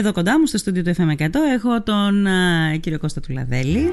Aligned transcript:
Εδώ 0.00 0.12
κοντά 0.12 0.38
μου 0.38 0.46
στο 0.46 0.58
στούντιο 0.58 0.82
του 0.82 0.94
FM100 0.96 1.28
έχω 1.54 1.82
τον 1.82 2.26
α, 2.26 2.76
κύριο 2.80 2.98
Κώστα 2.98 3.20
Τουλαδέλη 3.20 3.90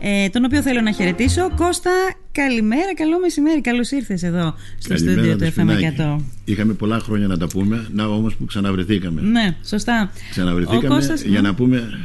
ε, 0.00 0.28
τον 0.28 0.44
οποίο 0.44 0.62
θέλω 0.62 0.80
να 0.80 0.92
χαιρετήσω. 0.92 1.50
Κώστα, 1.56 1.90
καλημέρα, 2.32 2.94
καλό 2.94 3.20
μεσημέρι. 3.20 3.60
Καλώς 3.60 3.90
ήρθες 3.90 4.22
εδώ 4.22 4.54
στο 4.78 4.96
στούντιο 4.96 5.36
του 5.36 5.52
FM100. 5.56 6.16
Είχαμε 6.44 6.72
πολλά 6.72 6.98
χρόνια 6.98 7.26
να 7.26 7.38
τα 7.38 7.46
πούμε, 7.46 7.86
να 7.92 8.06
όμως 8.06 8.34
που 8.36 8.44
ξαναβρεθήκαμε. 8.44 9.20
Ναι, 9.20 9.56
σωστά. 9.64 10.12
Ξαναβρεθήκαμε 10.30 10.88
Κώστας, 10.88 11.22
για 11.22 11.40
ναι. 11.40 11.48
να 11.48 11.54
πούμε 11.54 11.98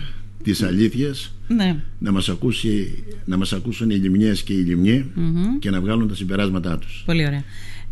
τις 0.43 0.63
αλήθειες, 0.63 1.33
ναι. 1.47 1.75
να, 1.99 2.11
μας 2.11 2.29
ακούσει, 2.29 3.03
να 3.25 3.37
μας 3.37 3.53
ακούσουν 3.53 3.89
οι 3.89 3.95
λιμνιές 3.95 4.43
και 4.43 4.53
οι 4.53 4.63
λιμνιοί 4.63 5.11
και 5.59 5.69
να 5.69 5.81
βγάλουν 5.81 6.07
τα 6.07 6.15
συμπεράσματά 6.15 6.77
τους. 6.77 7.03
Πολύ 7.05 7.25
ωραία. 7.25 7.43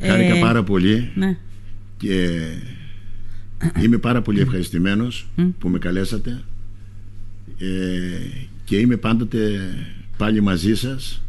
Χάρηκα 0.01 0.35
ε, 0.35 0.39
πάρα 0.39 0.63
πολύ 0.63 1.11
ναι. 1.15 1.37
και 1.97 2.39
Είμαι 3.83 3.97
πάρα 3.97 4.21
πολύ 4.21 4.39
ευχαριστημένος 4.39 5.27
που 5.59 5.69
με 5.69 5.79
καλέσατε 5.79 6.41
ε, 7.59 7.67
και 8.63 8.77
είμαι 8.77 8.97
πάντοτε 8.97 9.59
πάλι 10.17 10.41
μαζί 10.41 10.75
σας 10.75 11.21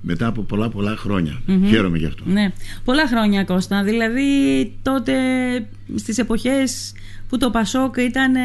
μετά 0.00 0.26
από 0.26 0.42
πολλά 0.42 0.68
πολλά 0.68 0.96
χρόνια. 0.96 1.40
Χαίρομαι 1.68 1.98
γι' 1.98 2.06
αυτό. 2.06 2.22
Ναι. 2.26 2.52
Πολλά 2.84 3.08
χρόνια 3.08 3.44
Κώστα. 3.44 3.82
Δηλαδή 3.82 4.22
τότε 4.82 5.14
στις 5.94 6.18
εποχές 6.18 6.92
που 7.28 7.38
το 7.38 7.50
Πασόκ 7.50 7.96
ήταν 7.96 8.34
ε, 8.34 8.40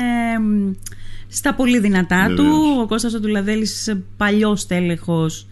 στα 1.27 1.53
πολύ 1.53 1.79
δυνατά 1.79 2.33
του. 2.35 2.77
Ο 2.81 2.87
Κώστας 2.87 3.13
ο 3.13 3.19
Τουλαδέλης 3.19 3.95
παλιός 4.17 4.65
τέλεχος 4.65 5.47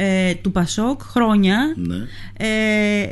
ε, 0.00 0.34
του 0.34 0.52
Πασόκ 0.52 1.02
χρόνια. 1.02 1.74
Ναι. 1.76 1.96
Ε, 2.36 3.06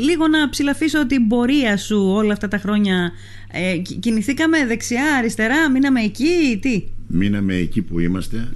λίγο 0.00 0.28
να 0.28 0.48
ψηλαφίσω 0.48 1.06
την 1.06 1.28
πορεία 1.28 1.76
σου 1.76 2.02
όλα 2.08 2.32
αυτά 2.32 2.48
τα 2.48 2.58
χρόνια. 2.58 3.12
Ε, 3.52 3.76
κινηθήκαμε 3.76 4.66
δεξιά, 4.66 5.14
αριστερά, 5.18 5.70
μείναμε 5.70 6.00
εκεί, 6.00 6.58
τι; 6.60 6.84
Μείναμε 7.06 7.54
εκεί 7.54 7.82
που 7.82 7.98
είμαστε, 8.00 8.48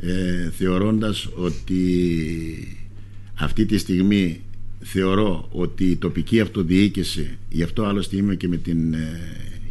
ε, 0.00 0.50
θεωρώντας 0.50 1.28
ότι 1.36 1.82
αυτή 3.34 3.66
τη 3.66 3.78
στιγμή 3.78 4.40
θεωρώ 4.80 5.48
ότι 5.52 5.84
η 5.84 5.96
τοπική 5.96 6.40
αυτοδιοίκηση, 6.40 7.38
γι' 7.48 7.62
αυτό 7.62 7.84
άλλωστε 7.84 8.16
είμαι 8.16 8.34
και 8.34 8.48
με 8.48 8.56
την 8.56 8.94
ε, 8.94 9.20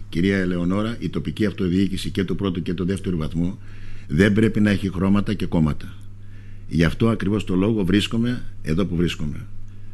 κυρία 0.10 0.38
Ελεονόρα, 0.38 0.98
η 1.00 1.10
τοπική 1.10 1.46
αυτοδιοίκηση 1.46 2.10
και 2.10 2.24
του 2.24 2.36
πρώτου 2.36 2.62
και 2.62 2.74
του 2.74 2.86
δεύτερου 2.86 3.18
βαθμού 3.18 3.60
δεν 4.08 4.34
πρέπει 4.34 4.60
να 4.60 4.70
έχει 4.70 4.90
χρώματα 4.90 5.34
και 5.34 5.46
κόμματα. 5.46 5.94
Γι' 6.68 6.84
αυτό 6.84 7.10
ακριβώς 7.10 7.44
το 7.44 7.56
λόγο 7.56 7.86
βρίσκομαι 7.86 8.44
εδώ 8.62 8.86
που 8.86 8.96
βρίσκομαι. 8.96 9.46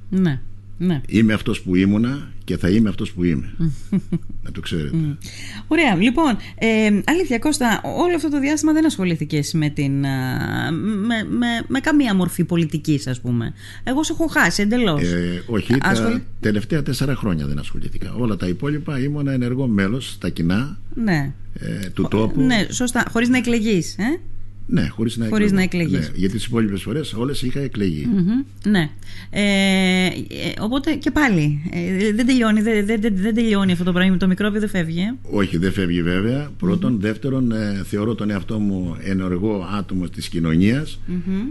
Ναι. 0.10 0.42
Ναι. 0.78 1.02
Είμαι 1.08 1.34
αυτός 1.34 1.62
που 1.62 1.76
ήμουνα 1.76 2.32
και 2.44 2.58
θα 2.58 2.70
είμαι 2.70 2.90
αυτός 2.90 3.12
που 3.12 3.24
είμαι. 3.24 3.54
να 4.44 4.52
το 4.52 4.62
ξέρετε. 4.62 4.98
Ωραία. 5.68 5.96
Λοιπόν, 5.96 6.38
ε, 6.56 7.02
αλήθεια 7.06 7.40
Κώστα, 7.40 7.82
όλο 7.84 8.16
αυτό 8.16 8.30
το 8.30 8.40
διάστημα 8.40 8.74
δεν 8.74 8.86
ασχολήθηκες 8.86 9.54
με, 9.54 9.70
την, 9.70 10.00
με, 10.00 11.24
με, 11.30 11.48
με 11.68 11.80
καμία 11.80 12.16
μορφή 12.16 12.44
πολιτικής 12.44 13.08
ας 13.08 13.22
πούμε. 13.22 13.54
Εγώ 13.84 14.04
σε 14.04 14.14
έχω 14.14 14.28
χάσει 14.28 14.62
εντελώς. 14.62 15.02
Ε, 15.02 15.44
όχι, 15.48 15.78
τα 15.78 16.22
τελευταία 16.40 16.84
τέσσερα 16.84 17.16
χρόνια 17.16 17.48
δεν 17.48 17.60
ασχολήθηκα. 17.60 18.14
Όλα 18.14 18.36
τα 18.36 18.48
υπόλοιπα 18.48 19.00
ήμουν 19.00 19.28
ενεργό 19.28 19.68
μέλος 19.68 20.12
στα 20.12 20.30
κοινά 20.30 20.78
ναι. 20.94 21.34
ε, 21.54 21.90
του 21.90 22.08
τόπου. 22.10 22.42
Ναι, 22.42 22.68
σωστά. 22.70 23.06
Χωρίς 23.12 23.30
να 23.30 23.38
εκλεγείς. 23.38 23.96
Ε; 23.98 24.20
Ναι, 24.68 24.88
χωρίς 24.88 25.18
να, 25.18 25.28
χωρίς 25.28 25.52
να 25.52 25.62
εκλεγείς. 25.62 26.00
Ναι, 26.00 26.10
γιατί 26.16 26.36
τις 26.36 26.46
υπόλοιπες 26.46 26.82
φορές 26.82 27.14
όλες 27.14 27.42
είχα 27.42 27.60
εκλεγεί. 27.60 28.08
ναι. 28.66 28.90
Ε, 29.30 30.06
ε, 30.06 30.12
οπότε 30.60 30.94
και 30.94 31.12
πάλι 31.12 31.62
ε, 31.72 32.14
δεν, 32.14 32.26
τελειώνει, 32.26 32.62
δεν, 32.62 32.86
δεν, 32.86 33.02
δεν, 33.02 33.34
τελειώνει 33.36 33.72
αυτό 33.72 33.84
το 33.84 33.92
πράγμα. 33.92 34.18
Το 34.18 34.28
μικρόβιο 34.28 34.60
δεν 34.60 34.70
φεύγει. 34.70 35.00
Ε; 35.00 35.16
Όχι, 35.32 35.58
δεν 35.58 35.72
φεύγει 35.72 36.02
βέβαια. 36.02 36.52
Δεύτερον, 37.00 37.52
ε, 37.52 37.84
θεωρώ 37.86 38.16
τον 38.16 38.30
εαυτό 38.30 38.60
μου 38.60 38.98
ενεργό 39.04 39.68
άτομο 39.78 40.08
της 40.08 40.30
κοινωνίας. 40.30 41.00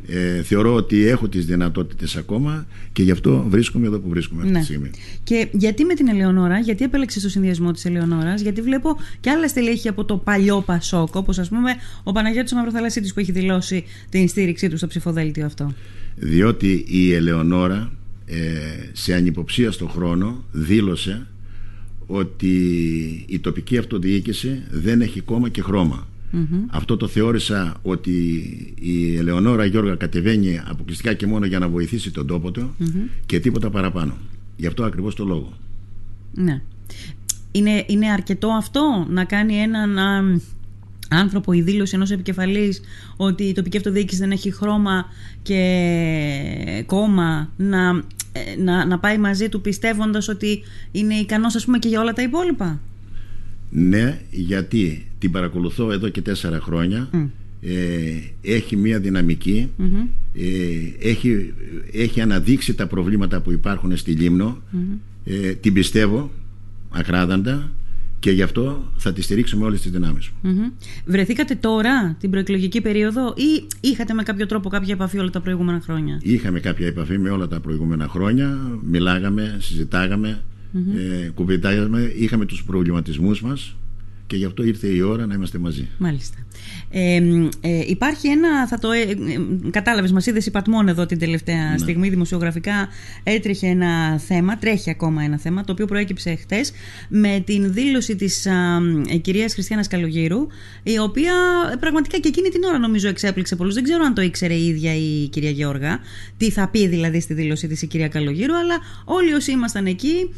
Ε, 0.07 0.43
θεωρώ 0.43 0.75
ότι 0.75 1.07
έχω 1.07 1.29
τις 1.29 1.47
δυνατότητες 1.47 2.17
ακόμα 2.17 2.67
και 2.93 3.03
γι' 3.03 3.11
αυτό 3.11 3.45
βρίσκομαι 3.49 3.87
εδώ 3.87 3.99
που 3.99 4.09
βρίσκομαι 4.09 4.41
αυτή 4.41 4.53
ναι. 4.53 4.59
τη 4.59 4.65
στιγμή. 4.65 4.91
Και 5.25 5.49
γιατί 5.53 5.85
με 5.85 5.95
την 5.95 6.09
Ελεονόρα, 6.09 6.59
γιατί 6.59 6.85
επέλεξε 6.85 7.21
το 7.21 7.29
συνδυασμό 7.29 7.71
της 7.73 7.85
Ελεονόρας, 7.85 8.41
γιατί 8.41 8.63
βλέπω 8.63 8.97
και 9.21 9.31
άλλα 9.31 9.49
στελέχη 9.49 9.89
από 9.89 10.05
το 10.05 10.17
παλιό 10.17 10.61
Πασόκ, 10.61 11.15
όπως 11.15 11.39
ας 11.39 11.49
πούμε 11.49 11.71
ο 12.03 12.13
Παναγιώτης 12.13 12.53
Μαυροθαλασσίτη 13.03 13.13
που 13.13 13.21
έχει 13.21 13.33
δηλώσει 13.33 13.85
την 14.09 14.29
στήριξή 14.29 14.69
του 14.69 14.77
στο 14.77 14.87
ψηφοδέλτιο 14.87 15.47
αυτό. 15.47 15.73
Διότι 16.17 16.85
η 16.89 17.13
Ελεονόρα 17.13 17.93
ε, 18.27 18.41
σε 18.93 19.15
ανυποψία 19.15 19.71
στον 19.71 19.89
χρόνο 19.89 20.45
δήλωσε 20.53 21.27
ότι 22.07 22.55
η 23.29 23.39
τοπική 23.39 23.79
αυτοδιοίκηση 23.79 24.63
δεν 24.71 25.01
έχει 25.01 25.21
κόμμα 25.21 25.49
και 25.49 25.63
χρωμα 25.63 26.07
Αυτό 26.71 26.97
το 26.97 27.09
θεώρησα 27.09 27.77
ότι 27.83 28.13
η 28.81 29.17
Ελεονόρα 29.17 29.65
Γιώργα 29.65 29.95
κατεβαίνει 29.95 30.61
αποκλειστικά 30.65 31.15
και 31.15 31.27
μόνο 31.27 31.47
για 31.47 31.59
να 31.59 31.69
βοηθήσει 31.69 32.11
τον 32.11 32.27
τόπο 32.27 32.51
του 32.51 32.75
και 33.27 33.41
τίποτα 33.41 33.71
παραπάνω. 33.71 34.17
Γι' 34.57 34.67
αυτό 34.67 34.85
ακριβώς 34.85 35.15
το 35.15 35.25
λόγο. 35.25 35.53
Ναι. 36.35 36.63
Είναι, 37.51 37.85
είναι 37.87 38.11
αρκετό 38.11 38.49
αυτό 38.49 39.07
να 39.09 39.25
κάνει 39.25 39.55
έναν 39.55 39.99
άνθρωπο 41.13 41.53
η 41.53 41.61
δήλωση 41.61 41.95
ενός 41.95 42.11
επικεφαλής 42.11 42.81
ότι 43.17 43.43
η 43.43 43.53
τοπική 43.53 43.77
αυτοδιοίκηση 43.77 44.21
δεν 44.21 44.31
έχει 44.31 44.53
χρώμα 44.53 45.05
και 45.43 46.83
κόμμα 46.87 47.51
να, 47.57 48.03
ε, 48.33 48.63
να, 48.63 48.87
να 48.87 48.99
πάει 48.99 49.19
μαζί 49.19 49.49
του 49.49 49.61
πιστεύοντας 49.61 50.29
ότι 50.29 50.63
είναι 50.93 51.15
ικανός 51.15 51.55
ας 51.55 51.65
πούμε 51.65 51.79
και 51.79 51.89
για 51.89 52.01
όλα 52.01 52.13
τα 52.13 52.23
υπόλοιπα; 52.23 52.81
Ναι, 53.71 54.21
γιατί 54.31 55.07
την 55.19 55.31
παρακολουθώ 55.31 55.93
εδώ 55.93 56.09
και 56.09 56.23
τέσσερα 56.23 56.61
χρόνια. 56.61 57.09
Ε, 57.65 58.21
έχει 58.43 58.77
μία 58.77 58.99
δυναμική. 58.99 59.71
Ε, 60.35 61.09
έχει, 61.09 61.53
έχει 61.93 62.21
αναδείξει 62.21 62.75
τα 62.75 62.87
προβλήματα 62.87 63.41
που 63.41 63.53
υπάρχουν 63.53 63.97
στη 63.97 64.13
Λίμνο. 64.13 64.63
Ε, 65.25 65.53
την 65.53 65.73
πιστεύω 65.73 66.31
ακράδαντα 66.91 67.71
και 68.23 68.31
γι' 68.31 68.43
αυτό 68.43 68.93
θα 68.97 69.13
τη 69.13 69.23
στηρίξουμε 69.23 69.65
όλες 69.65 69.81
τις 69.81 69.91
δυνάμεις 69.91 70.31
μου. 70.43 70.73
Βρεθήκατε 71.05 71.55
τώρα 71.55 72.17
την 72.21 72.31
προεκλογική 72.31 72.81
περίοδο 72.81 73.35
ή 73.37 73.67
είχατε 73.81 74.15
με 74.15 74.23
κάποιο 74.23 74.47
τρόπο 74.47 74.69
κάποια 74.69 74.95
επαφή 74.95 75.19
όλα 75.19 75.31
τα 75.31 75.41
προηγούμενα 75.41 75.81
χρόνια; 75.81 76.19
Είχαμε 76.23 76.61
κάποια 76.61 76.87
επαφή 76.87 77.19
με 77.19 77.31
όλα 77.31 77.49
τα 77.49 77.61
προηγούμενα 77.61 78.09
χρόνια, 78.09 78.79
μιλάγαμε, 78.83 79.57
συζητάγαμε, 79.61 80.43
mm-hmm. 80.75 81.37
ε, 81.97 82.13
είχαμε 82.19 82.47
τους 82.47 82.65
προβληματισμούς 82.65 83.43
μας 83.43 83.77
και 84.33 84.39
γι' 84.39 84.45
αυτό 84.45 84.63
ήρθε 84.63 84.87
η 84.87 85.01
ώρα 85.01 85.27
να 85.27 85.35
είμαστε 85.35 85.59
μαζί. 85.59 85.89
Μάλιστα. 85.99 86.37
Ε, 86.91 87.17
ε, 87.61 87.85
υπάρχει 87.87 88.29
ένα, 88.29 88.67
θα 88.67 88.79
το 88.79 88.91
ε, 88.91 89.01
ε 89.01 89.17
κατάλαβες, 89.71 90.13
μας 90.13 90.27
είδες 90.27 90.47
υπατμόν 90.47 90.89
εδώ 90.89 91.07
την 91.07 91.19
τελευταία 91.19 91.71
ναι. 91.71 91.79
στιγμή 91.79 92.09
δημοσιογραφικά 92.09 92.89
έτρεχε 93.23 93.67
ένα 93.67 94.19
θέμα, 94.19 94.59
τρέχει 94.59 94.91
ακόμα 94.91 95.23
ένα 95.23 95.39
θέμα 95.39 95.65
το 95.65 95.73
οποίο 95.73 95.87
προέκυψε 95.87 96.35
χτες 96.35 96.73
με 97.09 97.43
την 97.47 97.73
δήλωση 97.73 98.17
της 98.17 98.47
α, 98.47 98.53
ε, 99.09 99.17
κυρίας 99.17 99.53
Χριστιανάς 99.53 99.89
Καλογύρου 99.89 100.47
η 100.83 100.99
οποία 100.99 101.33
πραγματικά 101.81 102.19
και 102.19 102.29
εκείνη 102.29 102.49
την 102.49 102.65
ώρα 102.65 102.79
νομίζω 102.79 103.09
εξέπληξε 103.09 103.57
πολλούς 103.57 103.75
δεν 103.75 103.83
ξέρω 103.83 104.05
αν 104.05 104.15
το 104.15 104.23
ήξερε 104.23 104.55
η 104.55 104.67
ίδια 104.67 104.95
η 104.95 105.29
κυρία 105.29 105.51
Γεώργα 105.51 105.99
τι 106.37 106.51
θα 106.51 106.69
πει 106.69 106.87
δηλαδή 106.87 107.21
στη 107.21 107.35
δήλωση 107.35 107.69
της 107.69 107.83
η 107.83 107.87
κυρία 107.87 108.09
Καλογύρου 108.09 108.57
αλλά 108.57 108.79
όλοι 109.05 109.33
όσοι 109.33 109.53
ήμασταν 109.53 109.87
εκεί 109.87 110.29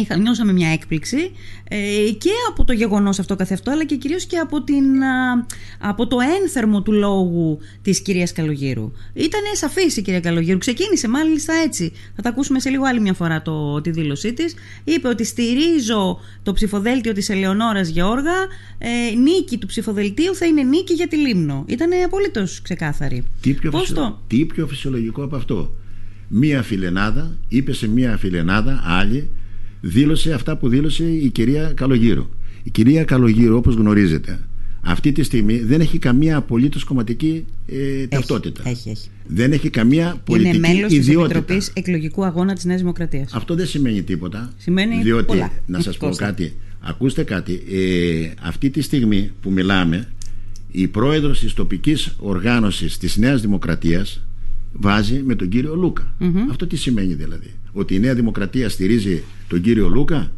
Είχα, 0.00 0.16
νιώσαμε 0.16 0.52
μια 0.52 0.68
έκπληξη 0.68 1.30
ε, 1.68 1.76
και 2.18 2.30
από 2.48 2.64
το 2.64 2.72
γεγονός 2.72 3.18
αυτό 3.18 3.36
καθευτό 3.36 3.70
αλλά 3.70 3.84
και 3.84 3.96
κυρίως 3.96 4.24
και 4.24 4.36
από, 4.36 4.62
την, 4.62 4.84
από 5.78 6.06
το 6.06 6.16
ένθερμο 6.40 6.82
του 6.82 6.92
λόγου 6.92 7.58
της 7.82 8.00
κυρίας 8.00 8.32
Καλογύρου. 8.32 8.92
Ήταν 9.14 9.40
σαφής 9.52 9.96
η 9.96 10.02
κυρία 10.02 10.20
Καλογύρου, 10.20 10.58
ξεκίνησε 10.58 11.08
μάλιστα 11.08 11.54
έτσι. 11.64 11.92
Θα 12.16 12.22
τα 12.22 12.28
ακούσουμε 12.28 12.60
σε 12.60 12.70
λίγο 12.70 12.84
άλλη 12.84 13.00
μια 13.00 13.12
φορά 13.12 13.42
το, 13.42 13.80
τη 13.80 13.90
δήλωσή 13.90 14.32
της. 14.32 14.54
Είπε 14.84 15.08
ότι 15.08 15.24
στηρίζω 15.24 16.20
το 16.42 16.52
ψηφοδέλτιο 16.52 17.12
της 17.12 17.28
Ελεονόρας 17.28 17.88
Γεώργα, 17.88 18.34
ε, 18.78 19.14
νίκη 19.14 19.58
του 19.58 19.66
ψηφοδελτίου 19.66 20.34
θα 20.34 20.46
είναι 20.46 20.62
νίκη 20.62 20.92
για 20.92 21.08
τη 21.08 21.16
Λίμνο. 21.16 21.64
Ήταν 21.66 21.90
απολύτως 22.04 22.62
ξεκάθαρη. 22.62 23.24
Τι 23.40 23.52
πιο, 23.52 23.70
φυσιο... 23.70 24.22
τι 24.26 24.44
πιο 24.44 24.66
φυσιολογικό 24.66 25.22
από 25.22 25.36
αυτό; 25.36 25.74
Μία 26.28 26.62
φιλενάδα 26.62 27.36
είπε 27.48 27.72
σε 27.72 27.88
μία 27.88 28.16
φιλενάδα 28.16 28.82
άλλη 28.84 29.30
δήλωσε 29.80 30.32
αυτά 30.32 30.56
που 30.56 30.68
δήλωσε 30.68 31.04
η 31.04 31.28
κυρία 31.30 31.72
Καλογύρου. 31.74 32.26
Η 32.62 32.70
κυρία 32.70 33.04
Καλογύρου, 33.04 33.56
όπως 33.56 33.74
γνωρίζετε, 33.74 34.38
αυτή 34.80 35.12
τη 35.12 35.22
στιγμή 35.22 35.58
δεν 35.58 35.80
έχει 35.80 35.98
καμία 35.98 36.36
απολύτως 36.36 36.84
κομματική 36.84 37.44
ε, 37.66 38.06
ταυτότητα. 38.06 38.62
Έχει, 38.68 38.90
έχει. 38.90 39.08
Δεν 39.26 39.52
έχει 39.52 39.70
καμία 39.70 40.20
πολιτική 40.24 40.56
Είναι 40.56 40.68
μέλος 40.68 40.92
ιδιότητα. 40.92 41.08
της 41.08 41.36
Επιτροπής 41.36 41.70
Εκλογικού 41.74 42.24
Αγώνα 42.24 42.54
της 42.54 42.64
Νέας 42.64 42.80
Δημοκρατίας. 42.80 43.32
Αυτό 43.32 43.54
δεν 43.54 43.66
σημαίνει 43.66 44.02
τίποτα. 44.02 44.52
Σημαίνει 44.58 45.02
διότι, 45.02 45.24
πολλά. 45.24 45.52
να 45.66 45.80
σας 45.80 45.96
πω 45.96 46.08
κάτι. 46.08 46.52
Ακούστε 46.80 47.22
κάτι. 47.22 47.62
Ε, 47.72 48.30
αυτή 48.42 48.70
τη 48.70 48.80
στιγμή 48.80 49.30
που 49.42 49.50
μιλάμε, 49.50 50.08
η 50.70 50.86
πρόεδρος 50.86 51.40
της 51.40 51.52
τοπικής 51.54 52.14
οργάνωσης 52.18 52.98
της 52.98 53.16
Νέας 53.16 53.40
Δημοκρατίας 53.40 54.20
βάζει 54.72 55.22
με 55.26 55.34
τον 55.34 55.48
κύριο 55.48 55.74
Λούκα. 55.74 56.14
Αυτό 56.50 56.66
τι 56.66 56.76
σημαίνει 56.76 57.14
δηλαδή. 57.14 57.50
Ότι 57.72 57.94
η 57.94 57.98
Νέα 57.98 58.14
Δημοκρατία 58.14 58.68
στηρίζει 58.68 59.22
τον 59.48 59.60
κύριο 59.60 59.88
Λούκα; 59.88 60.32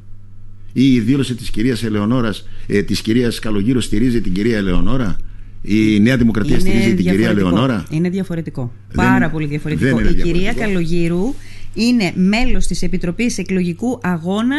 ή 0.73 0.93
η 0.95 1.01
δήλωση 1.01 1.35
της 1.35 1.51
κυρίας 1.51 1.83
Ελεονόρας 1.83 2.49
ε, 2.67 2.83
της 2.83 3.01
κυρίας 3.01 3.39
Καλογύρου 3.39 3.81
στηρίζει 3.81 4.21
την 4.21 4.33
κυρία 4.33 4.57
Ελεονόρα; 4.57 5.17
Η 5.63 6.01
Νέα 6.01 6.17
Δημοκρατία 6.17 6.53
Είναι 6.57 6.61
στηρίζει 6.69 6.95
την 6.95 6.97
κυρία 6.97 7.13
διαφορετικό. 7.13 7.49
Ελεονόρα; 7.49 7.87
Είναι 7.91 8.11
διαφορετικό. 8.11 8.73
Δεν- 8.89 8.97
Πάρα 9.07 9.31
πολύ 9.31 9.47
διαφορετικό. 9.47 9.97
δεν 9.97 9.99
είναι 10.07 10.09
Η 10.11 10.23
κυρία 10.23 10.33
διαφορετικό. 10.33 10.67
Καλογύρου 10.67 11.35
είναι 11.75 12.13
μέλος 12.15 12.67
της 12.67 12.83
Επιτροπής 12.83 13.39
Εκλογικού 13.39 13.99
Αγώνα 14.03 14.57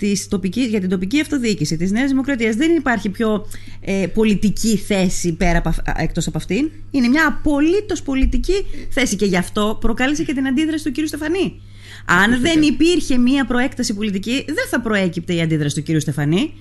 της 0.00 0.28
τοπικής, 0.28 0.66
για 0.66 0.80
την 0.80 0.88
τοπική 0.88 1.20
αυτοδιοίκηση 1.20 1.76
της 1.76 1.90
Νέας 1.90 2.10
Δημοκρατίας. 2.10 2.56
Δεν 2.56 2.76
υπάρχει 2.76 3.08
πιο 3.08 3.46
ε, 3.80 4.06
πολιτική 4.14 4.76
θέση 4.76 5.32
πέρα 5.32 5.58
από, 5.58 5.68
αυ- 5.68 5.88
α, 5.88 5.94
εκτός 5.96 6.26
από 6.26 6.38
αυτήν. 6.38 6.70
Είναι 6.90 7.08
μια 7.08 7.26
απολύτως 7.26 8.02
πολιτική 8.02 8.66
θέση 8.90 9.16
και 9.16 9.24
γι' 9.24 9.36
αυτό 9.36 9.78
προκάλεσε 9.80 10.24
και 10.24 10.34
την 10.34 10.46
αντίδραση 10.46 10.84
του 10.84 10.92
κύριου 10.92 11.08
Στεφανή. 11.08 11.60
Αν 12.04 12.40
δεν 12.40 12.62
υπήρχε 12.62 13.18
μια 13.18 13.44
προέκταση 13.44 13.94
πολιτική, 13.94 14.44
δεν 14.46 14.66
θα 14.70 14.80
προέκυπτε 14.80 15.34
η 15.34 15.40
αντίδραση 15.40 15.74
του 15.74 15.82
κύριου 15.82 16.00
Στεφανή, 16.00 16.54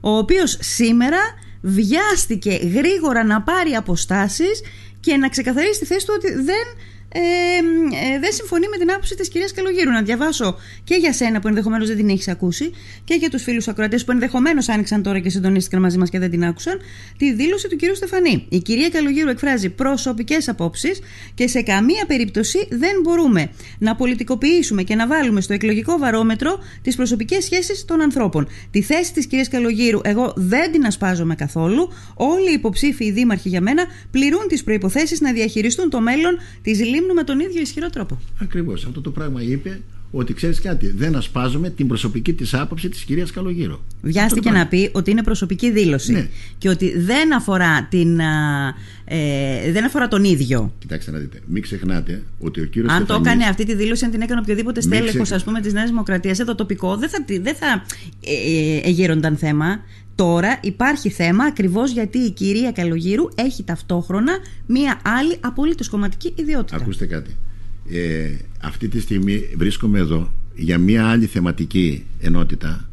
ο 0.00 0.16
οποίος 0.16 0.58
σήμερα 0.60 1.18
βιάστηκε 1.60 2.50
γρήγορα 2.50 3.24
να 3.24 3.42
πάρει 3.42 3.70
αποστάσεις 3.70 4.60
και 5.00 5.16
να 5.16 5.28
ξεκαθαρίσει 5.28 5.80
τη 5.80 5.86
θέση 5.86 6.06
του 6.06 6.12
ότι 6.16 6.32
δεν, 6.32 6.64
ε, 7.14 7.20
ε, 8.14 8.18
δεν 8.18 8.32
συμφωνεί 8.32 8.68
με 8.68 8.76
την 8.76 8.90
άποψη 8.90 9.14
της 9.14 9.28
κυρίας 9.28 9.52
Καλογύρου. 9.52 9.90
Να 9.90 10.02
διαβάσω 10.02 10.56
και 10.84 10.94
για 10.94 11.12
σένα 11.12 11.40
που 11.40 11.48
ενδεχομένως 11.48 11.88
δεν 11.88 11.96
την 11.96 12.08
έχεις 12.08 12.28
ακούσει 12.28 12.70
και 13.04 13.14
για 13.14 13.30
τους 13.30 13.42
φίλους 13.42 13.68
ακροατές 13.68 14.04
που 14.04 14.10
ενδεχομένως 14.10 14.68
άνοιξαν 14.68 15.02
τώρα 15.02 15.18
και 15.18 15.30
συντονίστηκαν 15.30 15.80
μαζί 15.80 15.98
μας 15.98 16.10
και 16.10 16.18
δεν 16.18 16.30
την 16.30 16.44
άκουσαν, 16.44 16.78
τη 17.16 17.32
δήλωση 17.32 17.68
του 17.68 17.76
κυρίου 17.76 17.96
Στεφανή. 17.96 18.46
Η 18.48 18.58
κυρία 18.58 18.88
Καλογύρου 18.88 19.28
εκφράζει 19.28 19.68
προσωπικές 19.68 20.48
απόψεις 20.48 21.00
και 21.34 21.48
σε 21.48 21.62
καμία 21.62 22.04
περίπτωση 22.06 22.68
δεν 22.70 23.00
μπορούμε 23.02 23.50
να 23.78 23.96
πολιτικοποιήσουμε 23.96 24.82
και 24.82 24.94
να 24.94 25.06
βάλουμε 25.06 25.40
στο 25.40 25.52
εκλογικό 25.52 25.98
βαρόμετρο 25.98 26.58
τις 26.82 26.96
προσωπικές 26.96 27.44
σχέσεις 27.44 27.84
των 27.84 28.00
ανθρώπων. 28.00 28.48
Τη 28.70 28.82
θέση 28.82 29.12
της 29.12 29.26
κυρίας 29.26 29.48
Καλογύρου 29.48 30.00
εγώ 30.02 30.32
δεν 30.36 30.72
την 30.72 30.86
ασπάζομαι 30.86 31.34
καθόλου. 31.34 31.88
Όλοι 32.14 32.50
οι 32.50 32.52
υποψήφοι 32.52 33.10
δήμαρχοι 33.10 33.48
για 33.48 33.60
μένα 33.60 33.84
πληρούν 34.10 34.48
τις 34.48 34.64
προϋποθέσεις 34.64 35.20
να 35.20 35.32
διαχειριστούν 35.32 35.90
το 35.90 36.00
μέλλον 36.00 36.38
της 36.62 36.80
Λίμνου 37.02 37.14
με 37.14 37.24
τον 37.24 37.40
ίδιο 37.40 37.60
ισχυρό 37.60 37.90
τρόπο. 37.90 38.18
Ακριβώς 38.40 38.84
αυτό 38.84 39.00
το 39.00 39.10
πράγμα 39.10 39.42
είπε 39.42 39.80
ότι 40.14 40.32
ξέρεις 40.34 40.60
κάτι 40.60 40.86
δεν 40.96 41.16
ασπάζουμε 41.16 41.70
την 41.70 41.86
προσωπική 41.88 42.32
της 42.32 42.54
άποψη 42.54 42.88
της 42.88 43.02
κυρίας 43.02 43.30
Καλογύρου 43.30 43.78
Βιάστηκε 44.02 44.38
Αυτό 44.38 44.50
το 44.50 44.56
να 44.56 44.66
πει 44.66 44.90
ότι 44.92 45.10
είναι 45.10 45.22
προσωπική 45.22 45.70
δήλωση 45.70 46.12
Ναι. 46.12 46.28
και 46.58 46.68
ότι 46.68 46.98
δεν 46.98 47.34
αφορά, 47.34 47.86
την, 47.90 48.20
α, 48.20 48.74
ε, 49.04 49.72
δεν 49.72 49.84
αφορά 49.84 50.08
τον 50.08 50.24
ίδιο. 50.24 50.72
Κοιτάξτε 50.78 51.10
να 51.10 51.18
δείτε, 51.18 51.40
μην 51.46 51.62
ξεχνάτε 51.62 52.22
ότι 52.40 52.60
ο 52.60 52.64
κύριος 52.64 52.92
Αν 52.92 52.98
το 52.98 53.04
Στεφανής- 53.04 53.26
έκανε 53.32 53.44
αυτή 53.50 53.64
τη 53.64 53.74
δήλωση, 53.74 54.04
αν 54.04 54.10
την 54.10 54.20
έκανε 54.20 54.40
οποιοδήποτε 54.40 54.80
Μην 54.80 54.88
στέλεχος 54.92 55.14
ξεχ- 55.22 55.32
ας 55.32 55.44
πούμε 55.44 55.60
της 55.60 55.72
Νέας 55.72 55.88
Δημοκρατίας, 55.88 56.38
εδώ 56.38 56.54
τοπικό, 56.54 56.96
δεν 56.96 57.08
θα, 57.08 57.22
τη- 57.24 57.38
δεν 57.38 57.54
θα 57.54 57.84
ε, 58.20 58.76
ε, 58.76 58.80
εγείρονταν 58.88 59.36
θέμα. 59.36 59.80
Τώρα 60.14 60.58
υπάρχει 60.62 61.10
θέμα 61.10 61.44
ακριβώς 61.44 61.90
γιατί 61.92 62.18
η 62.18 62.30
κυρία 62.30 62.70
Καλογύρου 62.72 63.28
έχει 63.34 63.62
ταυτόχρονα 63.64 64.32
μία 64.66 65.00
άλλη 65.04 65.36
απολύτως 65.40 65.88
κομματική 65.88 66.32
ιδιότητα. 66.36 66.76
Ακούστε 66.76 67.06
κάτι. 67.06 67.36
Ε, 67.90 68.28
αυτή 68.60 68.88
τη 68.88 69.00
στιγμή 69.00 69.42
βρίσκομαι 69.56 69.98
εδώ 69.98 70.32
για 70.54 70.78
μια 70.78 71.06
άλλη 71.06 71.26
θεματική 71.26 72.04
ενότητα 72.20 72.86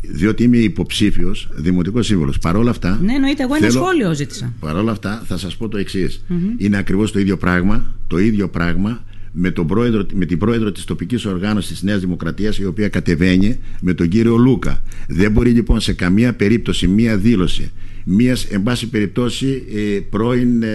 διότι 0.00 0.42
είμαι 0.42 0.56
υποψήφιος 0.56 1.48
δημοτικός 1.54 2.06
σύμβολος. 2.06 2.38
Παρ' 2.38 2.56
όλα 2.56 2.70
αυτά... 2.70 3.00
Ναι, 3.02 3.12
εννοείται. 3.12 3.42
Εγώ 3.42 3.54
ένα 3.54 3.66
θέλω- 3.68 3.84
σχόλιο 3.84 4.14
ζήτησα. 4.14 4.52
Παρ' 4.60 4.76
όλα 4.76 4.90
αυτά 4.90 5.22
θα 5.26 5.36
σας 5.36 5.56
πω 5.56 5.68
το 5.68 5.76
εξης 5.76 6.24
Είναι 6.56 6.76
ακριβώς 6.76 7.12
το 7.12 7.18
ίδιο 7.18 7.36
πράγμα, 7.36 7.94
το 8.06 8.18
ίδιο 8.18 8.48
πράγμα 8.48 9.04
με, 9.32 9.50
τον 9.50 9.66
πρόεδρο, 9.66 10.06
με 10.14 10.24
την 10.24 10.38
πρόεδρο 10.38 10.72
της 10.72 10.84
τοπικής 10.84 11.24
οργάνωσης 11.24 11.70
της 11.70 11.82
Νέας 11.82 12.00
Δημοκρατίας 12.00 12.58
η 12.58 12.64
οποία 12.64 12.88
κατεβαίνει 12.88 13.58
με 13.80 13.94
τον 13.94 14.08
κύριο 14.08 14.36
Λούκα. 14.36 14.82
Δεν 15.08 15.32
μπορεί 15.32 15.50
λοιπόν 15.50 15.80
σε 15.80 15.92
καμία 15.92 16.34
περίπτωση 16.34 16.86
μία 16.86 17.16
δήλωση 17.16 17.70
μίας 18.04 18.44
εν 18.44 18.62
πάση 18.62 18.88
περιπτώσει 18.88 19.64
ε, 19.74 20.00
πρώην 20.10 20.62
ε, 20.62 20.68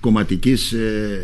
κομματικής 0.00 0.72
ε, 0.72 1.22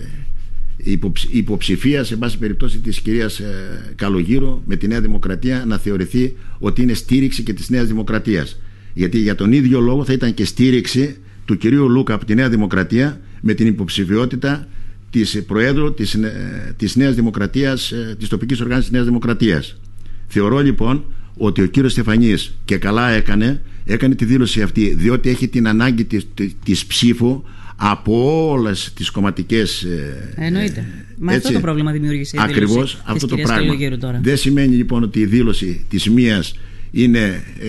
υποψ- 0.77 1.35
υποψηφίας 1.35 2.13
εν 2.13 2.19
πάση 2.19 2.39
περιπτώσει 2.39 2.79
της 2.79 3.01
κυρίας 3.01 3.39
ε, 3.39 3.93
Καλογύρου 3.95 4.63
με 4.67 4.77
τη 4.77 4.87
Νέα 4.87 5.01
Δημοκρατία 5.01 5.65
να 5.67 5.79
θεωρηθεί 5.79 6.37
ότι 6.59 6.83
είναι 6.83 6.95
στήριξη 6.95 7.43
και 7.43 7.53
της 7.53 7.71
Νέας 7.71 7.87
Δημοκρατίας. 7.87 8.61
Γιατί 8.95 9.19
για 9.19 9.35
τον 9.35 9.53
ίδιο 9.53 9.81
λόγο 9.81 10.05
θα 10.05 10.13
ήταν 10.13 10.35
και 10.35 10.45
στήριξη 10.45 11.17
του 11.45 11.57
κυρίου 11.57 11.89
Λούκα 11.89 12.15
από 12.15 12.25
τη 12.25 12.35
Νέα 12.35 12.49
Δημοκρατία 12.49 13.21
με 13.41 13.55
την 13.55 13.67
υποψηφιότητα 13.67 14.69
της 15.11 15.43
Προέδρου 15.47 15.95
της, 15.95 16.15
ε, 16.15 16.75
της 16.77 16.97
Νέας 16.97 17.15
Δημοκρατίας 17.15 17.93
ε, 17.93 18.17
της 18.19 18.29
τοπικής 18.29 18.61
οργάνωσης 18.61 18.85
της 18.85 18.95
Νέας 18.95 19.07
Δημοκρατίας. 19.07 19.81
Θεωρώ 20.27 20.59
λοιπόν 20.59 21.05
ότι 21.37 21.63
ο 21.63 21.67
κύριος 21.67 21.93
Στεφανής 21.93 22.55
και 22.65 22.77
καλά 22.77 23.09
έκανε 23.11 23.63
έκανε 23.85 24.15
τη 24.15 24.25
δήλωση 24.25 24.63
αυτή 24.63 24.95
διότι 24.95 25.29
έχει 25.29 25.49
την 25.49 25.69
ανάγκη 25.69 26.05
της, 26.05 26.27
της 26.65 26.87
ψήφου 26.87 27.43
από 27.77 28.47
όλες 28.51 28.93
τις 28.95 29.11
κομματικές 29.11 29.83
ε, 29.83 30.35
Εννοείται. 30.37 30.87
Μα 31.19 31.33
αυτό 31.33 31.41
έτσι. 31.49 31.53
το 31.53 31.61
πρόβλημα 31.61 31.93
δημιούργησε 31.93 32.37
η 32.37 32.41
δήλωση 32.41 32.61
Ακριβώς 32.63 32.91
της 32.93 33.03
αυτό 33.05 33.27
το 33.27 33.35
κυρίας 33.35 33.49
πράγμα. 33.51 33.67
Καλογύρου 33.67 33.99
τώρα. 33.99 34.21
Δεν 34.23 34.37
σημαίνει 34.37 34.75
λοιπόν 34.77 35.03
ότι 35.03 35.21
η 35.21 35.27
δήλωση 35.27 35.85
της 35.89 36.09
μίας 36.11 36.59
είναι 36.91 37.43
ε, 37.61 37.69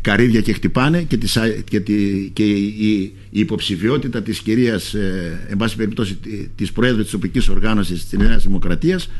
καρύδια 0.00 0.40
και 0.40 0.52
χτυπάνε 0.52 1.02
και, 1.02 1.16
της, 1.16 1.36
α- 1.36 1.48
και, 1.70 1.80
τη, 1.80 2.30
και 2.32 2.44
η, 2.44 2.98
η 3.30 3.40
υποψηφιότητα 3.40 4.22
της 4.22 4.38
κυρίας 4.38 4.94
ε, 4.94 5.38
εν 5.48 5.56
πάση 5.56 5.76
περιπτώσει 5.76 6.14
τη- 6.14 6.48
της 6.56 6.72
Προέδρου 6.72 7.02
της 7.02 7.10
τοπικής 7.10 7.48
οργάνωσης 7.48 8.06
της 8.08 8.18
Νέας 8.18 8.42
Δημοκρατίας 8.42 9.10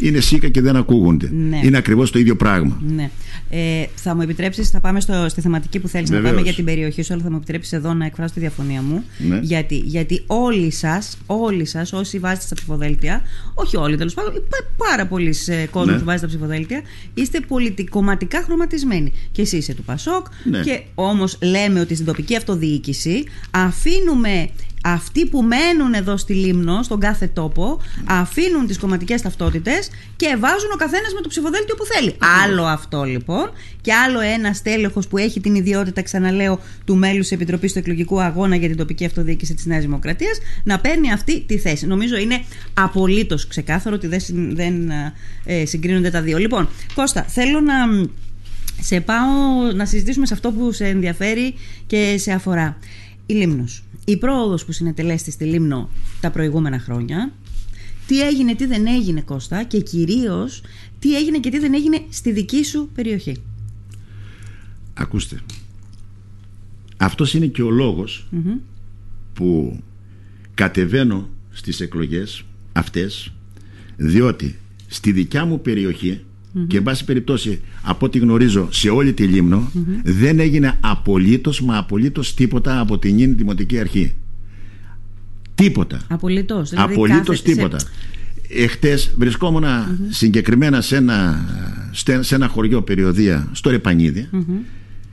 είναι 0.00 0.20
σίκα 0.20 0.48
και 0.48 0.60
δεν 0.60 0.76
ακούγονται. 0.76 1.30
Ναι. 1.32 1.60
Είναι 1.62 1.76
ακριβώς 1.76 2.10
το 2.10 2.18
ίδιο 2.18 2.36
πράγμα. 2.36 2.80
Ναι. 2.86 3.10
Ε, 3.52 3.84
θα 3.94 4.14
μου 4.14 4.20
επιτρέψεις, 4.22 4.70
θα 4.70 4.80
πάμε 4.80 5.00
στο, 5.00 5.26
στη 5.28 5.40
θεματική 5.40 5.78
που 5.78 5.88
θέλεις 5.88 6.10
να 6.10 6.16
Βεβαίως. 6.16 6.32
πάμε 6.34 6.44
για 6.46 6.54
την 6.54 6.64
περιοχή 6.64 7.02
σου, 7.02 7.12
αλλά 7.12 7.22
θα 7.22 7.30
μου 7.30 7.36
επιτρέψεις 7.36 7.72
εδώ 7.72 7.94
να 7.94 8.04
εκφράσω 8.04 8.34
τη 8.34 8.40
διαφωνία 8.40 8.82
μου. 8.82 9.04
Ναι. 9.18 9.38
Γιατί, 9.42 9.76
γιατί 9.76 10.22
όλοι 10.26 10.70
σας, 10.72 11.18
όλοι 11.26 11.64
σας, 11.64 11.92
όσοι 11.92 12.18
βάζετε 12.18 12.44
στα 12.46 12.54
ψηφοδέλτια, 12.54 13.22
όχι 13.54 13.76
όλοι 13.76 13.96
τέλος 13.96 14.14
πάντων, 14.14 14.34
υπάρχει 14.34 14.66
πάρα 14.76 15.06
πολλοί 15.06 15.34
ε, 15.46 15.66
κόσμο 15.66 15.92
Ναι. 15.92 15.98
που 15.98 16.04
βάζει 16.04 16.18
στα 16.18 16.26
ψηφοδέλτια, 16.26 16.82
είστε 17.14 17.40
πολιτικοματικά 17.48 18.42
χρωματισμένοι. 18.42 19.12
Και 19.32 19.42
εσύ 19.42 19.56
είσαι 19.56 19.74
του 19.74 19.82
Πασόκ, 19.82 20.26
Ναι. 20.50 20.60
και 20.60 20.80
όμως 20.94 21.38
λέμε 21.42 21.80
ότι 21.80 21.94
στην 21.94 22.06
τοπική 22.06 22.36
αυτοδιοίκηση 22.36 23.24
αφήνουμε 23.50 24.48
αυτοί 24.84 25.26
που 25.26 25.42
μένουν 25.42 25.94
εδώ 25.94 26.16
στη 26.16 26.34
Λίμνο, 26.34 26.82
στον 26.82 27.00
κάθε 27.00 27.26
τόπο, 27.26 27.80
αφήνουν 28.04 28.66
τις 28.66 28.78
κομματικές 28.78 29.22
ταυτότητες 29.22 29.90
και 30.16 30.36
βάζουν 30.38 30.70
ο 30.74 30.76
καθένας 30.76 31.12
με 31.14 31.20
το 31.20 31.28
ψηφοδέλτιο 31.28 31.74
που 31.74 31.84
θέλει. 31.84 32.14
Άλλο 32.44 32.64
αυτό 32.64 33.02
λοιπόν 33.04 33.50
και 33.80 33.92
άλλο 33.92 34.20
ένα 34.20 34.52
στέλεχος 34.52 35.08
που 35.08 35.18
έχει 35.18 35.40
την 35.40 35.54
ιδιότητα, 35.54 36.02
ξαναλέω, 36.02 36.60
του 36.84 36.96
μέλους 36.96 37.20
της 37.20 37.32
Επιτροπής 37.32 37.72
του 37.72 37.78
Εκλογικού 37.78 38.20
Αγώνα 38.22 38.56
για 38.56 38.68
την 38.68 38.76
τοπική 38.76 39.04
αυτοδιοίκηση 39.04 39.54
της 39.54 39.66
Νέας 39.66 39.82
Δημοκρατίας 39.82 40.38
να 40.64 40.80
παίρνει 40.80 41.12
αυτή 41.12 41.40
τη 41.40 41.58
θέση. 41.58 41.86
Νομίζω 41.86 42.16
είναι 42.16 42.44
απολύτως 42.74 43.46
ξεκάθαρο 43.46 43.94
ότι 43.94 44.06
δεν, 44.06 44.20
συν- 44.20 44.56
δεν 44.56 44.90
ε, 45.44 45.64
συγκρίνονται 45.64 46.10
τα 46.10 46.22
δύο. 46.22 46.38
Λοιπόν, 46.38 46.68
Κώστα, 46.94 47.22
θέλω 47.22 47.60
να 47.60 47.74
σε 48.80 49.00
πάω 49.00 49.26
να 49.74 49.86
συζητήσουμε 49.86 50.26
σε 50.26 50.34
αυτό 50.34 50.50
που 50.50 50.72
σε 50.72 50.86
ενδιαφέρει 50.86 51.54
και 51.86 52.14
σε 52.18 52.32
αφορά. 52.32 52.78
Η 53.26 53.34
Λίμνος. 53.34 53.82
Η 54.04 54.16
πρόοδος 54.16 54.64
που 54.64 54.72
συνετελέστη 54.72 55.30
στη 55.30 55.44
Λίμνο 55.44 55.88
τα 56.20 56.30
προηγούμενα 56.30 56.78
χρόνια. 56.78 57.32
Τι 58.06 58.20
έγινε, 58.20 58.54
τι 58.54 58.66
δεν 58.66 58.86
έγινε 58.86 59.20
Κώστα 59.20 59.62
και 59.64 59.80
κυρίως 59.80 60.62
τι 60.98 61.16
έγινε 61.16 61.38
και 61.38 61.50
τι 61.50 61.58
δεν 61.58 61.74
έγινε 61.74 62.04
στη 62.08 62.32
δική 62.32 62.64
σου 62.64 62.88
περιοχή. 62.94 63.36
Ακούστε. 64.94 65.40
Αυτός 66.96 67.34
είναι 67.34 67.46
και 67.46 67.62
ο 67.62 67.70
λόγος 67.70 68.26
Μμμ. 68.30 68.58
που 69.34 69.80
κατεβαίνω 70.54 71.28
στις 71.50 71.80
εκλογές 71.80 72.44
αυτές 72.72 73.32
διότι 73.96 74.58
στη 74.86 75.12
δικιά 75.12 75.44
μου 75.44 75.60
περιοχή 75.60 76.24
και 76.66 76.76
εν 76.76 76.82
πάση 76.82 77.04
περιπτώσει 77.04 77.60
από 77.82 78.06
ό,τι 78.06 78.18
γνωρίζω 78.18 78.68
σε 78.70 78.88
όλη 78.88 79.12
τη 79.12 79.24
λιμνο 79.24 79.70
δεν 80.04 80.38
έγινε 80.38 80.76
απολύτως 80.80 81.60
μα 81.60 81.76
απολύτως 81.78 82.34
τίποτα 82.34 82.80
από 82.80 82.98
την 82.98 83.18
Ίνη 83.18 83.32
Δημοτική 83.32 83.78
Αρχή 83.78 84.14
τίποτα 85.54 86.00
Απολύτως. 86.08 86.70
Δηλαδή 86.70 86.92
απολύτως 86.92 87.24
κάθε- 87.26 87.36
σε- 87.36 87.42
τίποτα 87.56 87.76
εχθές 88.48 89.14
βρισκόμουν 89.18 89.64
συγκεκριμένα 90.08 90.80
σε 90.80 90.96
ένα, 90.96 91.44
στε- 91.92 92.22
σε 92.24 92.34
ένα 92.34 92.48
χωριό 92.48 92.82
περιοδία 92.82 93.48
στο 93.52 93.70
ρεπανιδι 93.70 94.28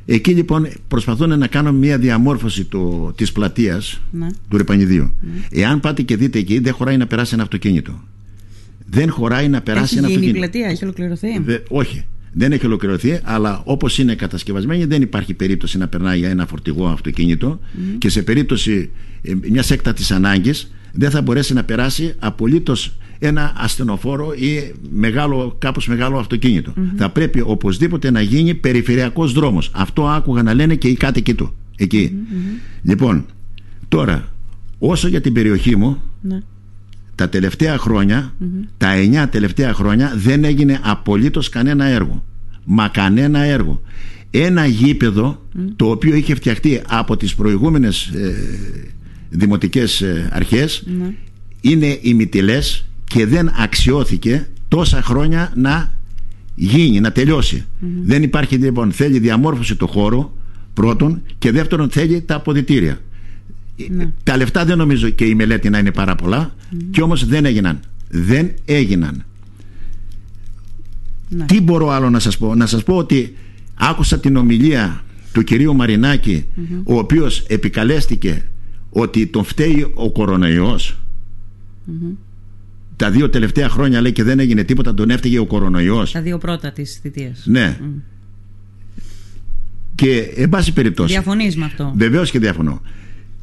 Εκεί 0.10 0.32
λοιπόν 0.32 0.68
προσπαθούν 0.88 1.40
να 1.40 1.48
κάνουν 1.48 1.76
μια 1.76 1.98
διαμόρφωση 1.98 2.64
του, 2.64 3.14
της 3.18 3.32
πλατείας 3.32 4.02
Ναι. 4.12 4.28
του 4.50 4.58
Ρεπανιδίου. 4.58 5.14
Εάν 5.52 5.80
πάτε 5.80 6.02
και 6.02 6.16
δείτε 6.18 6.40
εκεί 6.40 6.60
δεν 6.60 6.74
χωράει 6.74 6.98
να 6.98 7.08
περάσει 7.08 7.34
ένα 7.34 7.44
αυτοκίνητο. 7.44 8.04
Δεν 8.90 9.10
χωράει 9.12 9.48
να 9.48 9.62
περάσει 9.62 9.84
Έχει 9.86 9.98
ένα 9.98 10.08
γίνει 10.08 10.14
η 10.22 10.26
αυτοκίνητο. 10.28 10.52
πλατεία, 10.52 10.72
έχει 10.72 10.84
ολοκληρωθεί. 10.84 11.40
Δε- 11.40 11.60
όχι. 11.70 12.06
Δεν 12.34 12.52
έχει 12.52 12.66
ολοκληρωθεί, 12.66 13.20
αλλά 13.24 13.62
όπως 13.66 13.98
είναι 14.00 14.16
κατασκευασμένη, 14.16 14.86
δεν 14.86 15.02
υπάρχει 15.02 15.34
περίπτωση 15.34 15.78
να 15.78 15.88
περνάει 15.88 16.24
ένα 16.24 16.46
φορτηγό 16.46 16.88
αυτοκίνητο 16.88 17.60
και 17.98 18.10
σε 18.10 18.22
περίπτωση 18.22 18.90
μιας 19.50 19.72
έκτατης 19.72 20.12
ανάγκης 20.12 20.72
δεν 20.94 21.10
θα 21.10 21.22
μπορέσει 21.22 21.54
να 21.54 21.64
περάσει 21.64 22.14
απολύτως 22.20 22.98
ένα 23.20 23.54
ασθενοφόρο 23.58 24.34
ή 24.34 24.72
μεγάλο, 24.92 25.56
κάπως 25.60 25.88
μεγάλο 25.88 26.26
Θα 26.98 27.10
πρέπει 27.10 27.42
οπωσδήποτε 27.46 28.12
να 28.12 28.22
γίνει 28.22 28.54
περιφερειακός 28.54 29.32
δρόμος. 29.34 29.72
Αυτό 29.74 30.08
άκουγα 30.08 30.44
να 30.44 30.54
λένε 30.54 30.76
και 30.76 30.88
οι 30.88 30.96
κάτοικοι 30.96 31.34
του. 31.34 31.54
εκει 31.78 32.14
Λοιπόν, 32.84 33.26
τώρα, 33.88 34.28
όσο 34.80 35.08
για 35.08 35.22
την 35.22 35.34
περιοχή 35.34 35.76
μου, 35.76 36.02
ναι. 36.22 36.40
Τα 37.18 37.30
τελευταία 37.30 37.78
τα 38.78 38.92
εννιά 38.92 39.30
τελευταία 39.30 39.74
χρόνια 39.74 40.14
δεν 40.16 40.44
έγινε 40.44 40.80
απολύτως 40.84 41.50
κανένα 41.50 41.86
έργο. 41.86 42.24
Μα 42.66 42.88
κανένα 42.88 43.40
έργο. 43.40 43.82
Ένα 44.32 44.66
γήπεδο 44.66 45.46
το 45.76 45.90
οποίο 45.90 46.16
είχε 46.16 46.36
φτιαχτεί 46.36 46.82
από 46.88 47.18
τις 47.18 47.36
προηγούμενες 47.36 48.06
ε, 48.06 48.36
δημοτικές 49.30 50.02
ε, 50.02 50.30
αρχές 50.32 50.84
ναι. 50.86 51.14
είναι 51.62 51.98
ημιτελές 52.02 52.86
και 53.04 53.26
δεν 53.26 53.52
αξιώθηκε 53.58 54.48
τόσα 54.68 55.02
χρόνια 55.02 55.52
να 55.56 55.94
γίνει, 56.56 57.00
να 57.00 57.12
τελειωσει 57.12 57.66
Δεν 58.04 58.24
υπάρχει 58.24 58.56
λοιπόν, 58.56 58.92
θέλει 58.92 59.20
διαμόρφωση 59.20 59.76
του 59.76 59.88
χώρου 59.88 60.32
πρώτον 60.74 61.22
και 61.38 61.52
δεύτερον 61.52 61.90
θέλει 61.90 62.22
τα 62.22 62.36
αποδητήρια. 62.36 63.00
Ναι. 63.90 64.12
Τα 64.24 64.38
λεφτά 64.38 64.66
δεν 64.66 64.78
νομίζω 64.78 65.10
και 65.10 65.26
η 65.26 65.36
μελέτη 65.36 65.70
να 65.70 65.78
είναι 65.78 65.92
πάρα 65.92 66.16
πολλά 66.16 66.56
και 66.92 67.02
όμως 67.02 67.26
δεν 67.26 67.46
έγιναν. 67.46 67.80
Δεν 68.10 68.52
έγιναν. 68.66 69.24
Ναι. 71.30 71.46
Τι 71.46 71.62
μπορώ 71.62 71.90
άλλο 71.90 72.10
να 72.10 72.20
σας 72.20 72.38
πω; 72.38 72.56
Να 72.56 72.66
σας 72.66 72.84
πω 72.84 72.96
ότι 72.96 73.36
άκουσα 73.76 74.20
την 74.20 74.36
ομιλία 74.36 75.04
του 75.32 75.44
κυρίου 75.44 75.76
ο 76.84 76.98
οποίος 76.98 77.40
επικαλέστηκε 77.48 78.44
ότι 78.90 79.28
τον 79.28 79.44
φταίει 79.44 79.92
ο 79.94 80.12
κορονοϊός 80.12 80.98
τα 82.96 83.12
δύο 83.12 83.30
τελευταία 83.30 83.70
χρόνια 83.70 84.02
λέει 84.02 84.12
και 84.12 84.24
δεν 84.24 84.40
έγινε 84.40 84.64
τίποτα 84.64 84.94
τον 84.94 85.10
έφταιγε 85.10 85.40
ο 85.40 85.46
κορονοϊός 85.46 86.12
τα 86.12 86.22
δύο 86.22 86.38
πρώτα 86.38 86.72
της 86.72 87.00
θητείας 87.02 87.44
ναι 87.46 87.80
και 89.96 90.34
εν 90.36 90.50
πάση 90.50 90.74
περιπτώσει 90.74 91.14
διαφωνείς 91.14 91.56
με 91.56 91.66
αυτό 91.66 91.94
βεβαίως 91.96 92.32
και 92.32 92.40
διαφωνώ 92.40 92.82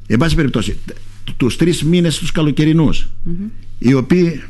εν 0.06 0.18
πάση 0.18 0.34
περιπτώσει 0.34 0.76
τους 1.36 1.56
τρεις 1.56 1.82
μήνες 1.82 2.18
τους 2.18 2.32
καλοκαιρινούς 2.32 3.08
οι 3.78 3.94
οποίοι 3.94 4.42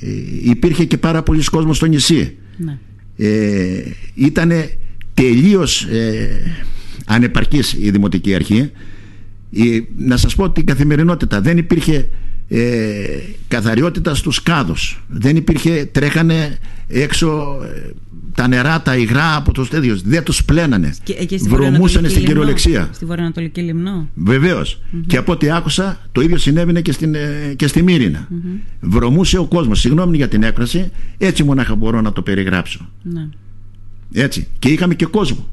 ε, 0.00 0.08
υπήρχε 0.42 0.84
και 0.84 0.98
πάρα 0.98 1.22
πολλοί 1.22 1.44
κόσμος 1.44 1.76
στο 1.76 1.86
νησί 1.86 2.36
ναι. 2.56 2.78
ε, 3.16 3.82
ήταν 4.14 4.52
τελείως 5.14 5.82
ε, 5.82 6.56
ανεπαρκής 7.06 7.72
η 7.72 7.90
Δημοτική 7.90 8.34
Αρχή 8.34 8.70
να 9.96 10.16
σας 10.16 10.34
πω 10.34 10.50
την 10.50 10.66
καθημερινότητα 10.66 11.40
δεν 11.40 11.58
υπήρχε 11.58 12.08
ε, 12.48 13.18
καθαριότητα 13.48 14.14
στους 14.14 14.42
κάδους 14.42 15.04
δεν 15.08 15.36
υπήρχε 15.36 15.88
τρέχανε 15.92 16.58
έξω 16.88 17.58
ε, 17.62 17.90
τα 18.34 18.48
νερά, 18.48 18.82
τα 18.82 18.96
υγρά 18.96 19.36
από 19.36 19.52
τους 19.52 19.68
τέτοιους 19.68 20.02
δεν 20.02 20.22
τους 20.22 20.44
πλένανε 20.44 20.94
και, 21.02 21.38
βρωμούσαν 21.48 22.10
στην 22.10 22.24
κυριολεξία 22.24 22.88
στη 22.92 23.04
Βορειοανατολική 23.04 23.60
Λιμνό 23.60 24.08
βεβαίως 24.14 24.80
και 25.06 25.16
από 25.16 25.32
ό,τι 25.32 25.50
άκουσα 25.50 26.00
το 26.12 26.20
ίδιο 26.20 26.36
συνέβαινε 26.36 26.80
και, 26.80 26.92
στην, 26.92 27.14
ε, 27.14 27.54
και 27.56 27.66
στη 27.66 27.82
Μύρινα 27.82 28.28
βρωμούσε 28.80 29.38
ο 29.38 29.46
κόσμος 29.46 29.80
συγγνώμη 29.80 30.16
για 30.16 30.28
την 30.28 30.42
έκφραση 30.42 30.90
έτσι 31.18 31.44
μονάχα 31.44 31.74
μπορώ 31.74 32.00
να 32.00 32.12
το 32.12 32.22
περιγράψω 32.22 32.88
ναι. 33.02 33.28
έτσι 34.12 34.48
και 34.58 34.68
είχαμε 34.68 34.94
και 34.94 35.06
κόσμο 35.06 35.48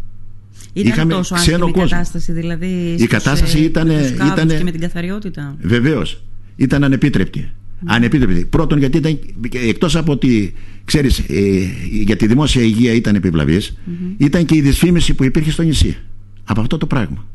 ήταν 0.74 0.92
Είχαμε 0.92 1.14
τόσο 1.14 1.36
ξένο 1.36 1.68
η 1.68 1.72
κατάσταση, 1.72 2.32
δηλαδή. 2.32 2.96
Η 2.98 3.08
κατάσταση 3.08 3.58
ε, 3.58 3.64
ήταν. 3.64 3.90
ήταν 4.34 4.48
και 4.48 4.64
με 4.64 4.72
την 4.72 4.80
καθαριότητα. 4.80 5.56
Βεβαίως. 5.62 6.24
Ήταν 6.56 6.84
ανεπίτρεπτη. 6.84 7.52
Mm. 7.82 7.86
Ανεπίτρεπτη. 7.86 8.46
Πρώτον, 8.46 8.78
γιατί 8.78 8.98
ήταν 8.98 9.20
εκτός 9.68 9.96
από 9.96 10.12
ότι 10.12 10.54
ξέρεις, 10.86 11.20
ε, 11.20 11.70
για 11.92 12.16
τη 12.16 12.28
δημόσια 12.28 12.62
υγεία 12.62 12.94
ήταν 12.94 13.16
επιβλαβής, 13.16 13.74
mm-hmm. 13.74 14.14
ήταν 14.18 14.46
και 14.46 14.56
η 14.56 14.62
δυσφήμιση 14.62 15.14
που 15.14 15.24
υπήρχε 15.24 15.52
στο 15.52 15.62
νησί. 15.62 15.98
Από 16.44 16.62
αυτό 16.62 16.78
το 16.78 16.86
πράγμα. 16.86 17.26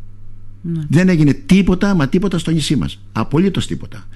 Ναι. 0.60 0.80
Δεν 0.88 1.08
έγινε 1.08 1.32
τίποτα, 1.32 1.94
μα 1.94 2.08
τίποτα 2.08 2.38
στο 2.38 2.50
νησί 2.50 2.76
μας. 2.76 3.00
Απολύτως 3.12 3.66
τίποτα. 3.66 4.06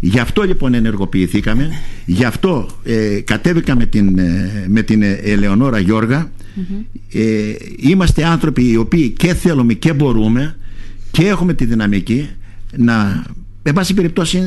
Γι' 0.00 0.18
αυτό 0.18 0.42
λοιπόν 0.42 0.74
ενεργοποιηθήκαμε, 0.74 1.70
γι' 2.06 2.24
αυτό 2.24 2.68
ε, 2.84 3.20
κατέβηκα 3.20 3.76
την, 3.76 4.18
ε, 4.18 4.66
με 4.68 4.82
την 4.82 5.02
Ελεονόρα 5.02 5.78
Γιώργα 5.78 6.30
ε, 7.12 7.54
είμαστε 7.76 8.24
άνθρωποι 8.24 8.70
οι 8.70 8.76
οποίοι 8.76 9.10
και 9.10 9.34
θέλουμε 9.34 9.74
και 9.74 9.92
μπορούμε 9.92 10.56
και 11.10 11.26
έχουμε 11.26 11.54
τη 11.54 11.64
δυναμική 11.64 12.28
να 12.76 13.24
εν 13.68 13.74
πάση 13.74 13.94
περιπτώσει 13.94 14.42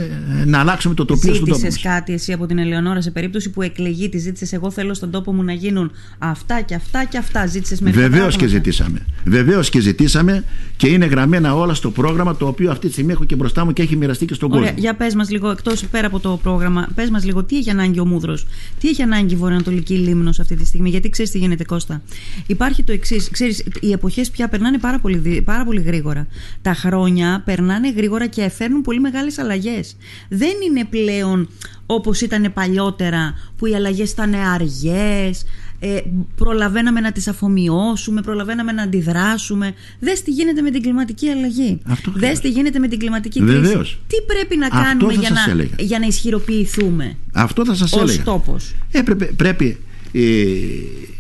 να 0.46 0.60
αλλάξουμε 0.60 0.94
το 0.94 1.06
τοπίο 1.06 1.34
στον 1.34 1.48
τόπο. 1.48 1.60
Ζήτησες 1.60 1.82
κάτι 1.82 2.14
εσύ 2.14 2.34
από 2.34 2.46
την 2.46 2.58
Ελεονόρα 2.58 3.02
σε 3.02 3.12
περίπτωση 3.12 3.50
που 3.50 3.62
εκλεγεί, 3.62 4.10
τη 4.10 4.18
ζήτησες. 4.18 4.54
Εγώ 4.54 4.72
θέλω 4.72 4.94
στον 4.94 5.12
τόπο 5.12 5.34
μου 5.34 5.44
να 5.44 5.54
γίνουν 5.54 5.92
αυτά 6.18 6.62
και 6.62 6.76
αυτά 6.76 7.06
και 7.06 7.18
αυτά. 7.18 7.46
Ζήτησες 7.46 7.80
με 7.82 7.92
Βεβαίως 7.92 8.36
και 8.36 8.48
ζητήσαμε. 8.48 9.06
Βεβαίως 9.26 9.70
και 9.70 9.80
ζητήσαμε 9.80 10.44
και 10.78 10.88
είναι 10.88 11.06
γραμμένα 11.06 11.56
όλα 11.56 11.74
στο 11.74 11.92
πρόγραμμα 11.92 12.36
το 12.36 12.48
οποίο 12.48 12.72
αυτή 12.72 12.88
τη 12.88 12.92
στιγμή 12.92 13.12
έχω 13.12 13.26
και 13.26 13.36
μπροστά 13.36 13.66
μου 13.66 13.74
και 13.74 13.82
έχει 13.82 13.96
μοιραστεί 13.96 14.26
και 14.26 14.34
στον 14.34 14.52
Ωραία, 14.52 14.64
κόσμο. 14.64 14.80
Για 14.80 14.96
πες 14.96 15.16
μας 15.16 15.30
λίγο, 15.30 15.50
εκτός 15.50 15.86
πέρα 15.86 16.08
από 16.08 16.20
το 16.20 16.40
πρόγραμμα, 16.44 16.88
πες 16.96 17.10
μας 17.10 17.26
λίγο 17.26 17.44
τι 17.44 17.58
έχει 17.58 17.70
ανάγκη 17.70 18.00
ο 18.00 18.06
Μούδρος, 18.06 18.48
τι 18.80 18.88
έχει 18.90 19.02
ανάγκη 19.02 19.34
η 19.34 19.38
Βορειοανατολική 19.38 19.94
Λίμνος 19.94 20.40
αυτή 20.40 20.56
τη 20.56 20.66
στιγμή. 20.66 20.90
Γιατί 20.90 21.10
ξέρεις 21.10 21.32
τι 21.32 21.38
γίνεται, 21.38 21.64
Κώστα. 21.64 22.02
Υπάρχει 22.48 22.84
το 22.84 22.92
εξής. 22.92 23.30
Ξέρεις, 23.30 23.64
οι 23.80 23.92
εποχές 23.92 24.30
πια 24.30 24.48
περνάνε 24.48 24.78
πάρα 24.78 25.00
πολύ, 25.00 25.42
πάρα 25.46 25.64
πολύ 25.66 25.82
γρήγορα. 25.82 26.28
Τα 26.62 26.74
χρόνια 26.74 27.42
περνάνε 27.46 27.92
γρήγορα 27.92 28.28
και 28.28 28.50
φέρνουν 28.50 28.82
πολύ 28.82 29.00
μεγάλες 29.12 29.38
αλλαγές. 29.38 29.96
Δεν 30.30 30.54
είναι 30.70 30.86
πλέον 30.86 31.50
όπως 31.86 32.22
ήταν 32.22 32.54
παλιότερα 32.54 33.34
που 33.58 33.66
οι 33.66 33.76
αλλαγές 33.76 34.12
ήταν 34.12 34.34
αργές, 34.34 35.46
ε, 35.84 36.00
προλαβαίναμε 36.36 37.00
να 37.00 37.12
τις 37.12 37.28
αφομοιώσουμε, 37.28 38.22
προλαβαίναμε 38.22 38.72
να 38.72 38.84
αντιδράσουμε. 38.84 39.74
Δες 40.00 40.22
τι 40.22 40.32
γίνεται 40.32 40.62
με 40.62 40.72
την 40.72 40.82
κλιματική 40.82 41.30
αλλαγή. 41.30 41.80
Αυτό 41.84 42.12
Δες 42.16 42.40
τι 42.40 42.50
γίνεται 42.50 42.80
με 42.80 42.88
την 42.88 43.00
κλιματική 43.00 43.40
κρίση. 43.40 43.98
Τι 44.08 44.16
πρέπει 44.28 44.58
να 44.58 44.68
κάνουμε 44.68 45.14
για 45.14 45.30
να, 45.30 45.84
για 45.84 46.00
να 46.00 46.06
ισχυροποιηθούμε. 46.06 47.18
Αυτό 47.34 47.66
θα 47.66 47.76
σας 47.76 47.94
έλεγα. 47.94 48.24
τόπος; 48.24 48.76
Ε, 48.92 49.02
πρέπει, 49.02 49.26
πρέπει 49.26 49.78
ε, 50.12 50.22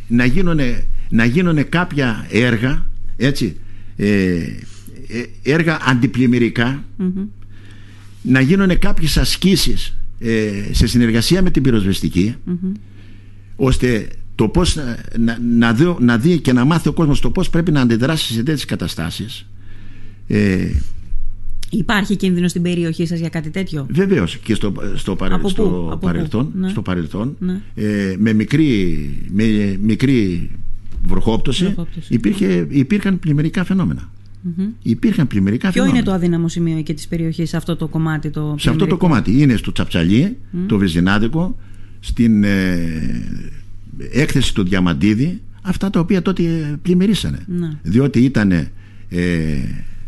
να, 0.07 0.25
γίνουν, 0.25 0.60
να 1.10 1.25
γίνουν 1.25 1.69
κάποια 1.69 2.27
έργα 2.31 2.86
έτσι, 3.17 3.57
ε, 3.95 4.07
ε 4.07 5.25
έργα 5.43 5.79
αντιπλημμυρικά 5.86 6.83
να 8.21 8.41
γίνουν 8.41 8.79
κάποιες 8.79 9.17
ασκήσεις 9.17 9.97
ε, 10.19 10.51
σε 10.71 10.87
συνεργασία 10.87 11.41
με 11.41 11.51
την 11.51 11.63
πυροσβεστικη 11.63 12.35
ώστε 13.55 14.07
το 14.35 14.47
πώς 14.47 14.75
να, 15.17 15.37
να, 15.57 15.73
δει, 15.73 15.95
να 15.99 16.17
δει 16.17 16.39
και 16.39 16.53
να 16.53 16.65
μάθει 16.65 16.89
ο 16.89 16.93
κόσμος 16.93 17.19
το 17.19 17.29
πώς 17.29 17.49
πρέπει 17.49 17.71
να 17.71 17.81
αντιδράσει 17.81 18.33
σε 18.33 18.43
τέτοιες 18.43 18.65
καταστάσεις 18.65 19.45
ε, 20.27 20.71
Υπάρχει 21.73 22.15
κίνδυνο 22.15 22.47
στην 22.47 22.61
περιοχή 22.61 23.05
σας 23.05 23.19
για 23.19 23.29
κάτι 23.29 23.49
τέτοιο; 23.49 23.85
Βεβαίως 23.89 24.37
και 24.37 24.53
στο, 24.53 24.73
στο, 24.95 25.15
παρε, 25.15 25.35
στο 25.45 25.97
παρελθόν, 26.01 26.51
ναι. 26.55 26.69
στο 26.69 26.81
παρελθόν 26.81 27.35
ναι. 27.39 27.61
ε, 27.75 28.15
με 28.17 28.33
μικρή, 28.33 29.09
με 29.31 29.77
μικρή 29.81 30.49
βροχόπτωση, 31.05 31.75
υπήρχε, 32.09 32.67
υπήρχαν 32.69 33.19
πλημμυρικά 33.19 33.63
φαινόμενα 33.63 34.11
Mm-hmm. 34.45 34.69
Υπήρχαν 34.81 35.27
πλημμυρικά 35.27 35.71
Ποιο 35.71 35.86
είναι 35.86 36.03
το 36.03 36.12
αδύναμο 36.12 36.48
σημείο 36.48 36.77
εκεί 36.77 36.93
της 36.93 37.07
περιοχής 37.07 37.50
σε 37.50 37.57
αυτό 37.57 37.75
το 37.75 37.88
κομμάτι 37.88 38.29
το 38.29 38.55
Σε 38.60 38.69
αυτό 38.69 38.88
το 38.88 38.98
κομμάτι 38.98 39.41
είναι 39.41 39.55
στο 39.55 39.71
Τσαψαλί, 39.71 40.38
το 40.67 40.77
Βεζινάδικο, 40.77 41.57
στην 42.00 42.43
ε, 42.43 42.77
έκθεση 44.12 44.53
του 44.53 44.63
Διαμαντίδη, 44.63 45.41
αυτά 45.62 45.89
τα 45.89 46.00
οποία 46.00 46.21
τότε 46.21 46.43
πλημμυρίσανε. 46.81 47.45
Ναι. 47.48 47.69
Διότι 47.81 48.19
ήταν. 48.19 48.51
Ε, 48.51 48.69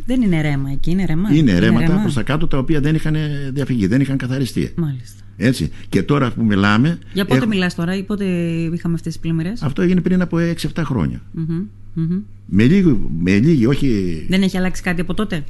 δεν 0.05 0.21
είναι 0.21 0.41
ρέμα 0.41 0.71
εκεί, 0.71 0.91
είναι 0.91 1.05
ρέμα. 1.05 1.33
Είναι 1.33 1.59
ρέματα 1.59 1.99
προς 2.01 2.13
τα 2.13 2.23
κάτω 2.23 2.47
τα 2.47 2.57
οποία 2.57 2.79
δεν 2.79 2.95
είχαν 2.95 3.15
διαφυγεί, 3.53 3.87
δεν 3.87 4.01
είχαν 4.01 4.17
καθαριστεί. 4.17 4.71
Μάλιστα. 4.75 5.23
Έτσι. 5.37 5.71
Και 5.89 6.03
τώρα 6.03 6.31
που 6.31 6.43
μιλάμε. 6.43 6.99
Για 7.13 7.25
πότε 7.25 7.39
έχω... 7.39 7.47
μιλάς 7.47 7.75
τώρα, 7.75 7.95
ή 7.95 8.03
πότε 8.03 8.25
είχαμε 8.73 8.93
αυτές 8.93 9.13
τις 9.13 9.19
πλημμυρές; 9.19 9.61
Αυτό 9.61 9.81
έγινε 9.81 10.01
πριν 10.01 10.21
από 10.21 10.37
6-7 10.37 10.81
χρόνια. 10.83 11.21
Με, 12.45 12.63
λίγη, 12.63 12.99
με 13.19 13.37
λίγη, 13.37 13.65
όχι. 13.65 14.25
Δεν 14.29 14.41
έχει 14.41 14.57
αλλάξει 14.57 14.81
κάτι 14.81 15.01
από 15.01 15.13
τότε; 15.13 15.43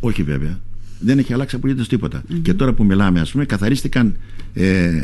Όχι 0.00 0.22
βέβαια. 0.22 0.58
Δεν 0.98 1.18
έχει 1.18 1.32
αλλάξει 1.32 1.56
απολύτως 1.56 1.88
Και 2.42 2.54
τώρα 2.54 2.72
που 2.72 2.84
μιλάμε, 2.84 3.20
ας 3.20 3.30
πούμε, 3.30 3.44
καθαρίστηκαν 3.44 4.16
ε, 4.54 5.02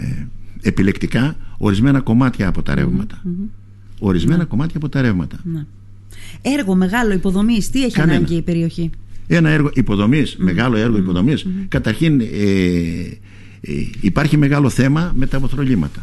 επιλεκτικά 0.60 1.36
ορισμένα 1.58 2.00
κομμάτια 2.00 2.48
από 2.48 2.62
τα 2.62 2.74
ρεύματα. 2.74 3.22
Ορισμένα 3.98 4.38
ναι. 4.38 4.44
κομμάτια 4.44 4.76
από 4.76 4.88
τα 4.88 5.00
ρεύματα. 5.00 5.38
Ναι. 5.44 5.66
Έργο 6.42 6.74
μεγάλο 6.74 7.12
υποδομής, 7.12 7.70
τι 7.70 7.84
έχει 7.84 7.94
Κανένα. 7.94 8.16
ανάγκη 8.16 8.34
η 8.34 8.42
περιοχή; 8.42 8.90
Ένα 9.26 9.48
έργο 9.50 9.70
υποδομής, 9.74 10.36
μεγάλο 10.36 10.76
έργο 10.76 10.96
υποδομής. 10.96 11.46
Καταρχήν 11.68 12.20
ε, 12.20 12.24
ε, 13.60 13.72
υπάρχει 14.00 14.36
μεγάλο 14.36 14.68
θέμα 14.68 15.12
με 15.16 15.26
τα 15.26 15.38
βοθρολιματα 15.38 16.02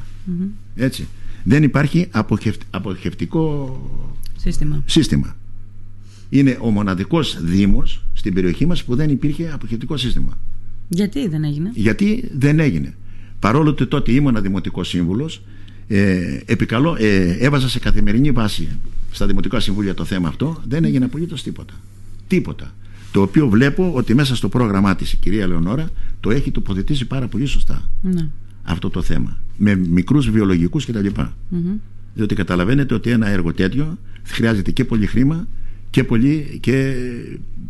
Έτσι. 0.76 1.08
Δεν 1.44 1.64
υπάρχει 1.64 2.08
αποχευτικό 2.70 3.80
σύστημα. 4.41 4.83
σύστημα. 4.86 5.36
Είναι 6.29 6.57
ο 6.62 6.69
μοναδικός 6.69 7.38
δήμος 7.43 8.03
στην 8.13 8.33
περιοχή 8.33 8.65
μας 8.65 8.83
που 8.83 8.95
δεν 8.95 9.10
υπήρχε 9.10 9.51
αποχευτικό 9.53 9.98
σύστημα. 9.98 10.38
Γιατί 10.89 11.27
δεν 11.27 11.43
έγινε; 11.43 11.71
Γιατί 11.74 12.29
δεν 12.38 12.60
έγινε. 12.60 12.93
παρόλο 13.39 13.69
ότι 13.69 13.86
τότε 13.86 14.12
ήμουν 14.12 14.41
δημοτικός 14.41 14.88
σύμβουλος, 14.88 15.41
ε, 15.88 16.39
επικαλώ, 16.45 16.95
ε, 17.00 17.31
έβαζα 17.39 17.69
σε 17.69 17.79
καθημερινή 17.79 18.31
βάση 18.31 18.67
στα 19.12 19.25
δημοτικά 19.27 19.60
συμβούλια 19.60 19.93
το 19.93 20.05
θέμα 20.05 20.27
αυτό, 20.27 20.62
δεν 20.67 20.83
έγινε 20.83 21.05
απολύτως 21.05 21.43
τίποτα. 21.43 21.74
Τίποτα. 22.27 22.74
Το 23.12 23.21
οποίο 23.21 23.50
βλέπω 23.50 23.91
ότι 23.93 24.15
μέσα 24.15 24.36
στο 24.36 24.50
πρόγραμμά 24.50 24.95
της 24.95 25.13
η 25.13 25.17
κυρία 25.17 25.48
Λεωνόρα 25.48 25.89
το 26.19 26.31
έχει 26.31 26.51
τοποθετήσει 26.51 27.05
πάρα 27.05 27.27
πολύ 27.27 27.45
σωστά. 27.45 27.89
Ναι. 28.01 28.27
Αυτό 28.63 28.89
το 28.89 29.01
θέμα. 29.01 29.38
Με 29.57 29.75
μικρούς 29.75 30.29
βιολογικούς 30.29 30.86
κτλ. 30.86 31.07
Mm-hmm. 31.15 31.79
Διότι 32.13 32.36
καταλαβαίνετε 32.36 32.93
ότι 32.93 33.10
ένα 33.10 33.27
έργο 33.27 33.53
τέτοιο 33.53 33.98
χρειάζεται 34.24 34.72
και 34.72 34.86
πολύ 34.86 35.06
χρήμα 35.06 35.48
και 35.90 36.04
πολύ 36.04 36.58
και 36.62 36.94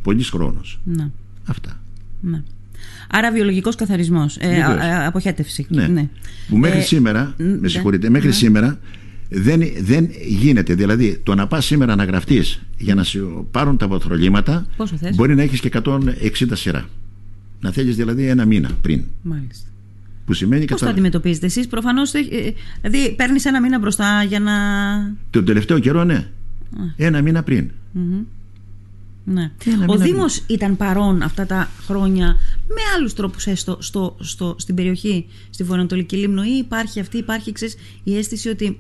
πολύς 0.02 0.30
χρόνος. 0.30 0.80
Ναι. 0.84 1.10
Αυτά. 1.46 1.80
Ναι. 2.22 2.44
Άρα 3.10 3.32
βιολογικός 3.32 3.76
καθαρισμός, 3.76 4.38
ε, 4.38 4.48
ε 4.48 5.06
αποχέτευση. 5.06 5.66
Ναι. 5.70 5.88
ναι. 5.88 6.10
Που 6.50 6.58
μέχρι 6.58 6.80
ε, 6.80 6.82
σήμερα, 6.82 7.34
με 7.38 7.68
συγχωρείτε, 7.68 8.10
μέχρι 8.10 8.28
ναι. 8.28 8.34
σήμερα 8.34 8.80
δεν, 9.30 9.62
δεν 9.82 10.10
γίνεται. 10.28 10.74
Δηλαδή, 10.74 11.20
το 11.24 11.36
να 11.36 11.48
πας 11.48 11.66
σήμερα 11.66 11.96
να 11.96 12.04
γραφτείς 12.04 12.62
για 12.78 12.96
να 12.96 13.04
σου 13.04 13.48
πάρουν 13.52 13.78
τα 13.78 13.88
βοθρολήματα 13.88 14.66
μπορεί 15.16 15.36
να 15.36 15.42
έχεις 15.42 15.60
και 15.60 15.72
160 15.84 16.00
σειρά. 16.54 16.86
Να 17.60 17.72
θέλεις 17.72 17.96
δηλαδή 17.96 18.28
ένα 18.28 18.46
μήνα 18.46 18.70
πριν. 18.82 19.04
Μάλιστα. 19.22 19.70
Που 20.26 20.34
σημαίνει 20.34 20.66
Πώς 20.66 20.80
το 20.80 20.88
αντιμετωπίζετε 20.88 21.46
εσείς, 21.46 21.68
προφανώς, 21.68 22.14
ε, 22.14 22.20
δηλαδή 22.82 23.16
παίρνεις 23.16 23.46
ένα 23.46 23.62
μήνα 23.62 23.80
μπροστά 23.80 24.24
για 24.24 24.40
να... 24.40 24.54
Τον 25.30 25.46
τελευταίο 25.46 25.80
καιρό 25.80 26.04
ναι, 26.04 26.28
ένα 26.96 27.22
μήνα 27.22 27.44
πριν. 27.44 27.72
Ναι. 29.24 29.52
Ο 29.88 29.98
Δήμος 29.98 30.44
ήταν 30.48 30.78
παρόν 30.78 31.22
αυτά 31.22 31.46
τα 31.46 31.72
χρόνια 31.82 32.36
με 32.68 32.82
άλλους 32.98 33.14
τρόπους 33.14 33.48
έστω 33.48 33.78
στο, 33.80 34.16
στο, 34.20 34.56
στην 34.58 34.76
περιοχή, 34.76 35.26
στη 35.50 35.64
Βορειοανατολική 35.64 36.16
Λίμνο 36.16 36.44
ή 36.44 36.58
υπάρχει 36.58 37.00
αυτή, 37.00 37.18
υπάρχει 37.18 37.52
ξέρεις, 37.52 37.76
η 38.04 38.18
αίσθηση 38.18 38.50
ότι 38.50 38.80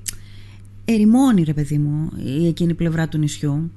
ερημώνει 0.86 1.44
ρε 1.44 1.54
παιδί 1.54 1.78
μου 1.78 2.12
η 2.26 2.48
εκείνη 2.48 2.74
πλευρά 2.74 3.08
του 3.08 3.18
νησιού. 3.18 3.72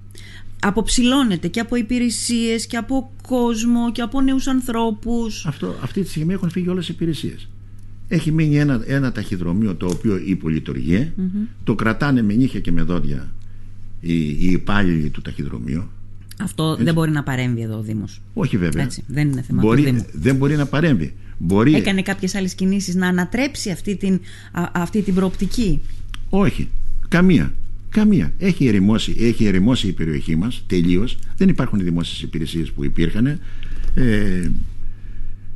Αποψηλώνεται 0.61 1.49
και 1.49 1.61
από 1.61 1.77
υπηρεσίες 1.77 2.67
και 2.67 2.77
από 2.77 3.11
κόσμο 3.29 3.93
και 3.93 4.03
από 4.03 4.21
νέους 4.21 4.47
ανθρώπους. 4.47 5.47
Αυτό, 5.47 5.75
αυτή 5.83 6.03
τη 6.03 6.09
στιγμή 6.09 6.33
έχουν 6.33 6.51
φύγει 6.51 6.69
όλες 6.69 6.89
οι 6.89 6.93
υπηρεσίες. 6.95 7.49
Έχει 8.09 8.33
μείνει 8.33 8.57
ένα, 8.57 8.83
ένα 8.87 9.13
ταχυδρομείο 9.13 9.75
το 9.75 9.87
οποίο 9.87 10.17
υπολειτουργεί. 10.27 11.13
Το 11.65 11.75
κρατάνε 11.75 12.23
με 12.23 12.35
νύχια 12.35 12.61
και 12.61 12.73
με 12.73 12.83
δόντια 12.83 13.33
οι, 14.05 14.29
οι 14.29 14.51
υπάλληλοι 14.51 15.09
του 15.09 15.23
ταχυδρομείου 15.23 15.89
αυτό 16.41 16.77
δεν 16.77 16.95
μπορεί 16.95 17.11
να 17.11 17.23
παρέμβει 17.23 17.63
εδώ 17.63 17.79
ο 17.79 17.83
Δήμος. 17.83 18.21
Όχι 18.35 18.57
βέβαια. 18.57 18.85
Έτσι, 18.85 19.05
δεν 19.07 19.31
είναι 19.31 19.43
θέμα 19.43 19.63
μπορεί, 19.63 19.83
του 19.83 19.87
Δήμου. 19.87 20.07
Δεν 20.13 20.37
μπορεί 20.37 20.57
να 20.57 20.67
παρέμβει. 20.67 21.15
Μπορεί... 21.39 21.75
Έκανε 21.75 22.03
κάποιες 22.03 22.35
άλλες 22.35 22.55
κινήσεις 22.55 22.95
να 22.95 23.07
ανατρέψει 23.07 23.71
αυτή 23.71 23.97
την, 23.97 24.21
αυτή 24.73 25.03
την 25.03 25.15
προοπτική; 25.15 25.81
Όχι. 26.29 26.69
Καμία. 27.09 27.53
Καμία. 27.89 28.33
Έχει 28.39 28.67
ερημώσει, 28.67 29.17
έχει 29.19 29.45
ερημώσει 29.45 29.89
η 29.89 29.93
περιοχή 29.93 30.37
μας 30.37 30.65
τελείως. 30.67 31.19
Δεν 31.37 31.49
υπάρχουν 31.49 31.81
οι 31.81 31.83
δημόσιες 31.83 32.23
υπηρεσίες 32.23 32.71
που 32.71 32.85
υπήρχαν. 32.85 33.27
Ε, 33.95 34.51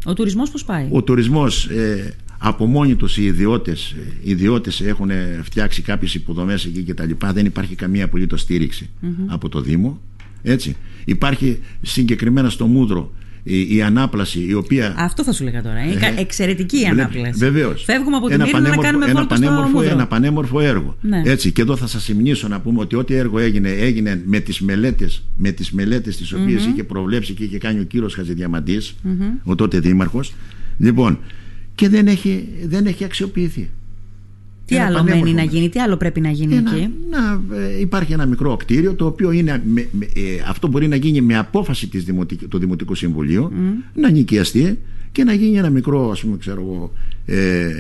ο 0.05 0.15
τουρισμός 0.15 0.51
πώς 0.51 0.65
πάει; 0.65 0.89
Ο 0.91 1.03
τουρισμός 1.03 1.67
ε, 1.67 2.15
από 2.39 2.67
μόνοι 2.67 2.95
τους 2.95 3.17
οι 3.17 3.25
ιδιώτες 3.25 3.95
οι 4.23 4.31
ιδιώτες 4.31 4.81
έχουν 4.81 5.11
φτιάξει 5.43 5.83
κάποιες 5.83 6.15
υποδομές 6.15 6.65
εκεί 6.65 6.83
και 6.83 6.95
τα 6.95 7.05
λοιπά. 7.05 7.33
Δεν 7.33 7.47
υπάρχει 7.47 7.75
καμία 7.75 8.05
απολύτως 8.05 8.47
από 9.27 9.49
το 9.49 9.61
Δήμο. 9.61 10.01
Έτσι. 10.43 10.77
Υπάρχει 11.05 11.59
συγκεκριμένα 11.83 12.51
στο 12.51 12.67
Μούδρο 12.67 13.13
η, 13.43 13.77
η 13.77 13.83
ανάπλαση 13.83 14.47
η 14.49 14.55
οποία. 14.55 14.95
Αυτό 14.97 15.25
θα 15.25 15.33
σου 15.33 15.45
λέγα 15.45 15.63
τώρα. 15.63 15.85
Είναι 15.85 16.07
ε, 16.17 16.21
εξαιρετική 16.21 16.81
η 16.81 16.85
ανάπλαση. 16.85 17.39
Βεβαίως. 17.39 17.85
Φεύγουμε 17.85 18.17
από 18.17 18.29
την 18.29 18.43
Μύρνα 18.43 18.61
να 18.61 18.77
κάνουμε 18.77 19.07
ένα 19.07 19.27
πανέμορφο, 19.27 19.83
ένα 19.83 20.07
πανέμορφο 20.07 20.61
έργο. 20.61 20.97
Ναι. 21.01 21.23
Έτσι. 21.25 21.53
Και 21.53 21.63
εδώ 21.63 21.77
θα 21.77 21.87
σας 21.87 22.05
θυμνήσω 22.05 22.49
να 22.49 22.61
πούμε 22.61 22.81
ότι 22.81 22.97
ό,τι 22.97 23.15
έργο 23.15 23.39
έγινε, 23.39 23.71
έγινε 23.71 24.23
με 24.27 24.41
τις 24.41 24.61
μελέτες 24.61 25.23
με 25.37 25.51
τις 25.51 25.71
μελέτες 25.71 26.17
τις 26.17 26.33
οποίες 26.33 26.65
mm-hmm. 26.65 26.73
είχε 26.73 26.85
προβλέψει 26.85 27.33
και 27.33 27.45
είχε 27.45 27.59
κάνει 27.59 27.81
ο 27.81 27.85
κύριος 27.85 28.15
Χαζηδιαμαντή, 28.15 28.79
mm-hmm. 28.81 29.41
ο 29.45 29.55
τότε 29.55 29.81
δήμαρχος. 29.81 30.35
Λοιπόν, 30.79 31.19
και 31.79 31.89
δεν 31.89 32.07
έχει, 32.07 32.49
δεν 32.65 32.87
έχει 32.87 33.05
αξιοποιηθεί. 33.05 33.71
Τι 34.65 34.79
άλλο 34.79 35.03
μένει 35.03 35.33
να 35.33 35.43
γίνει, 35.43 35.69
τι 35.69 35.81
άλλο 35.81 35.97
πρέπει 35.97 36.21
να 36.21 36.31
γίνει 36.31 36.57
εκεί; 36.57 36.91
Να, 37.11 37.43
ε, 37.57 37.81
υπάρχει 37.81 38.13
ένα 38.13 38.27
μικρό 38.27 38.57
κτίριο 38.57 38.95
το 38.95 39.07
οποίο 39.07 39.31
είναι, 39.31 39.63
ε, 40.15 40.21
αυτό 40.49 40.69
μπορεί 40.69 40.89
να 40.89 40.97
γίνει 40.97 41.21
με 41.21 41.37
απόφαση 41.37 41.89
της 41.89 42.05
του 42.49 42.59
Δημοτικού 42.59 42.95
Συμβουλίου 42.95 43.53
να 43.95 44.11
νοικιαστεί 44.11 44.79
και 45.13 45.25
να 45.25 45.33
γίνει 45.33 45.57
ένα 45.59 45.71
μικρό 45.71 46.11
ας 46.11 46.21
πούμε 46.21 46.37
ξέρω 46.37 46.61
εγώ 46.61 46.93
ε, 47.27 47.71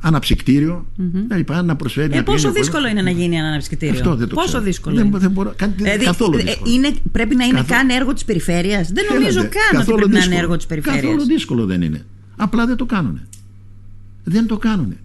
αναψυκτήριο 0.00 0.86
mm-hmm. 0.98 1.64
να 1.64 1.76
προσφέρει 1.76 2.16
ε, 2.16 2.22
πόσο 2.22 2.52
δύσκολο 2.52 2.88
είναι 2.88 3.02
να 3.02 3.10
γίνει 3.10 3.36
ένα 3.36 3.48
αναψυκτήριο; 3.48 3.94
Αυτό 3.94 4.14
δεν 4.14 4.28
το 4.28 4.34
πόσο 4.34 4.46
ξέρω. 4.46 4.62
δύσκολο 4.62 4.96
δεν, 4.96 5.06
είναι; 5.06 5.18
δεν 5.18 5.30
μπορώ, 5.30 5.52
καν, 5.56 5.72
δηλαδή, 5.76 6.04
καθόλου 6.04 6.36
δύσκολο. 6.36 6.70
Είναι, 6.74 6.92
πρέπει 7.12 7.34
να 7.34 7.44
είναι 7.44 7.56
καθόλου. 7.56 7.78
καν 7.78 7.88
έργο 7.88 8.12
της 8.12 8.24
περιφέρειας; 8.24 8.92
Δεν 8.92 9.04
νομίζω 9.14 9.40
καν 9.40 9.80
ότι 9.80 9.92
πρέπει 9.92 10.10
να 10.10 10.24
είναι 10.24 10.36
έργο 10.36 10.56
της 10.56 10.66
περιφέρειας 10.66 11.02
καθόλου 11.02 11.24
δύσκολο 11.24 11.66
δεν 11.66 11.82
είναι 11.82 12.04
απλά 12.36 12.66
δεν 12.66 12.76
το 12.76 12.86
κάνουν 12.86 13.20
δεν 14.24 14.46
το 14.46 14.56
κάνουν. 14.56 14.96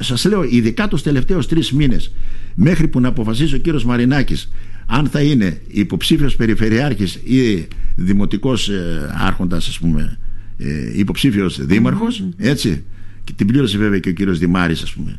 Σας 0.00 0.24
λέω, 0.24 0.42
ειδικά 0.42 0.88
τους 0.88 1.02
τελευταίους 1.02 1.46
τρεις 1.46 1.72
μήνες, 1.72 2.12
μέχρι 2.54 2.88
που 2.88 3.00
να 3.00 3.08
αποφασίσει 3.08 3.54
ο 3.54 3.58
κύριος 3.58 3.84
Μαρινάκης 3.84 4.50
αν 4.86 5.06
θα 5.06 5.20
είναι 5.20 5.60
υποψήφιος 5.68 6.36
περιφερειάρχης 6.36 7.14
ή 7.14 7.68
δημοτικός 7.96 8.68
ε, 8.68 9.14
άρχοντας, 9.18 9.68
ας 9.68 9.78
πούμε, 9.78 10.18
ε, 10.58 10.98
υποψήφιος 10.98 11.66
δήμαρχος, 11.66 12.24
έτσι. 12.36 12.84
Και 13.24 13.32
την 13.36 13.46
πλήρωσε 13.46 13.78
βέβαια 13.78 13.98
και 13.98 14.08
ο 14.08 14.12
κύριος 14.12 14.38
Δημάρης, 14.38 14.82
ας 14.82 14.92
πούμε. 14.92 15.18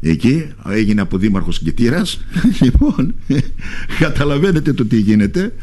Εκεί 0.00 0.46
έγινε 0.64 1.00
από 1.00 1.18
δήμαρχος 1.18 1.60
Γκετήρα. 1.62 2.02
λοιπόν, 2.62 3.14
καταλαβαίνετε 3.98 4.72
το 4.72 4.84
τι 4.84 5.00
γίνεται. 5.00 5.54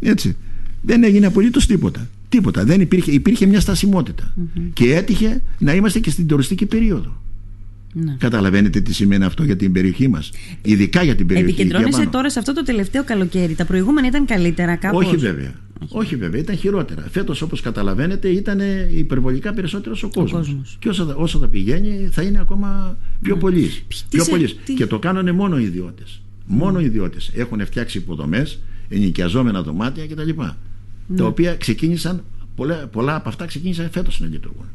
Έτσι. 0.00 0.36
Δεν 0.82 1.04
έγινε 1.04 1.26
απολύτως 1.26 1.66
τίποτα. 1.66 2.08
Τίποτα. 2.28 2.64
Δεν 2.64 2.80
υπήρχε, 2.80 3.10
υπήρχε 3.10 3.46
μια 3.46 3.60
στασιμότητα. 3.60 4.34
Και 4.72 4.94
έτυχε 4.94 5.42
να 5.58 5.74
είμαστε 5.74 5.98
και 5.98 6.10
στην 6.10 6.26
τουριστική 6.26 6.66
περίοδο. 6.66 7.22
Ναι. 7.92 8.16
Καταλαβαίνετε 8.18 8.80
τι 8.80 8.94
σημαίνει 8.94 9.24
αυτό 9.24 9.44
για 9.44 9.56
την 9.56 9.72
περιοχή 9.72 10.08
μας. 10.08 10.30
Ειδικά 10.62 11.02
για 11.02 11.14
την 11.14 11.26
περιοχή 11.26 11.50
Επικεντρώνεσαι 11.50 12.06
τώρα 12.06 12.30
σε 12.30 12.38
αυτό 12.38 12.52
το 12.52 12.62
τελευταίο 12.62 13.04
καλοκαίρι. 13.04 13.54
Τα 13.54 13.64
προηγούμενα 13.64 14.06
ήταν 14.06 14.26
καλύτερα, 14.26 14.76
κάπως; 14.76 15.06
Όχι 15.06 15.16
βέβαια. 15.16 15.54
Όχι. 15.88 16.16
βέβαια, 16.16 16.40
ήταν 16.40 16.56
χειρότερα. 16.56 17.06
Φέτος, 17.10 17.42
όπως 17.42 17.60
καταλαβαίνετε, 17.60 18.28
ήταν 18.28 18.60
υπερβολικά 18.96 19.52
περισσότερος 19.52 20.02
ο 20.02 20.08
κόσμος. 20.08 20.76
Και 20.78 20.88
όσο 20.88 21.04
θα, 21.04 21.14
όσο 21.14 21.38
θα 21.38 21.48
πηγαίνει, 21.48 22.08
θα 22.12 22.22
είναι 22.22 22.40
ακόμα 22.40 22.96
πιο 23.22 23.34
ναι. 23.34 23.40
πολύ. 23.40 23.70
Πιο 24.08 24.24
Τι... 24.64 24.74
Και 24.74 24.86
το 24.86 24.98
κάνανε 24.98 25.32
μόνο 25.32 25.58
οι 25.58 25.62
ιδιώτες. 25.62 26.22
Μόνο 26.46 26.80
οι 26.80 26.84
ιδιώτες 26.84 27.30
έχουν 27.34 27.66
φτιάξει 27.66 27.98
υποδομές, 27.98 28.58
ενοικιαζόμενα 28.88 29.62
δωμάτια 29.62 30.06
κτλ 30.06 30.30
τα 31.16 31.22
ναι. 31.22 31.28
οποία 31.28 31.54
ξεκίνησαν 31.54 32.22
πολλά, 32.60 32.86
πολλά 32.86 33.14
από 33.14 33.28
αυτά 33.28 33.46
ξεκίνησαν 33.46 33.90
φέτος 33.90 34.20
να 34.20 34.26
λειτουργούν. 34.26 34.66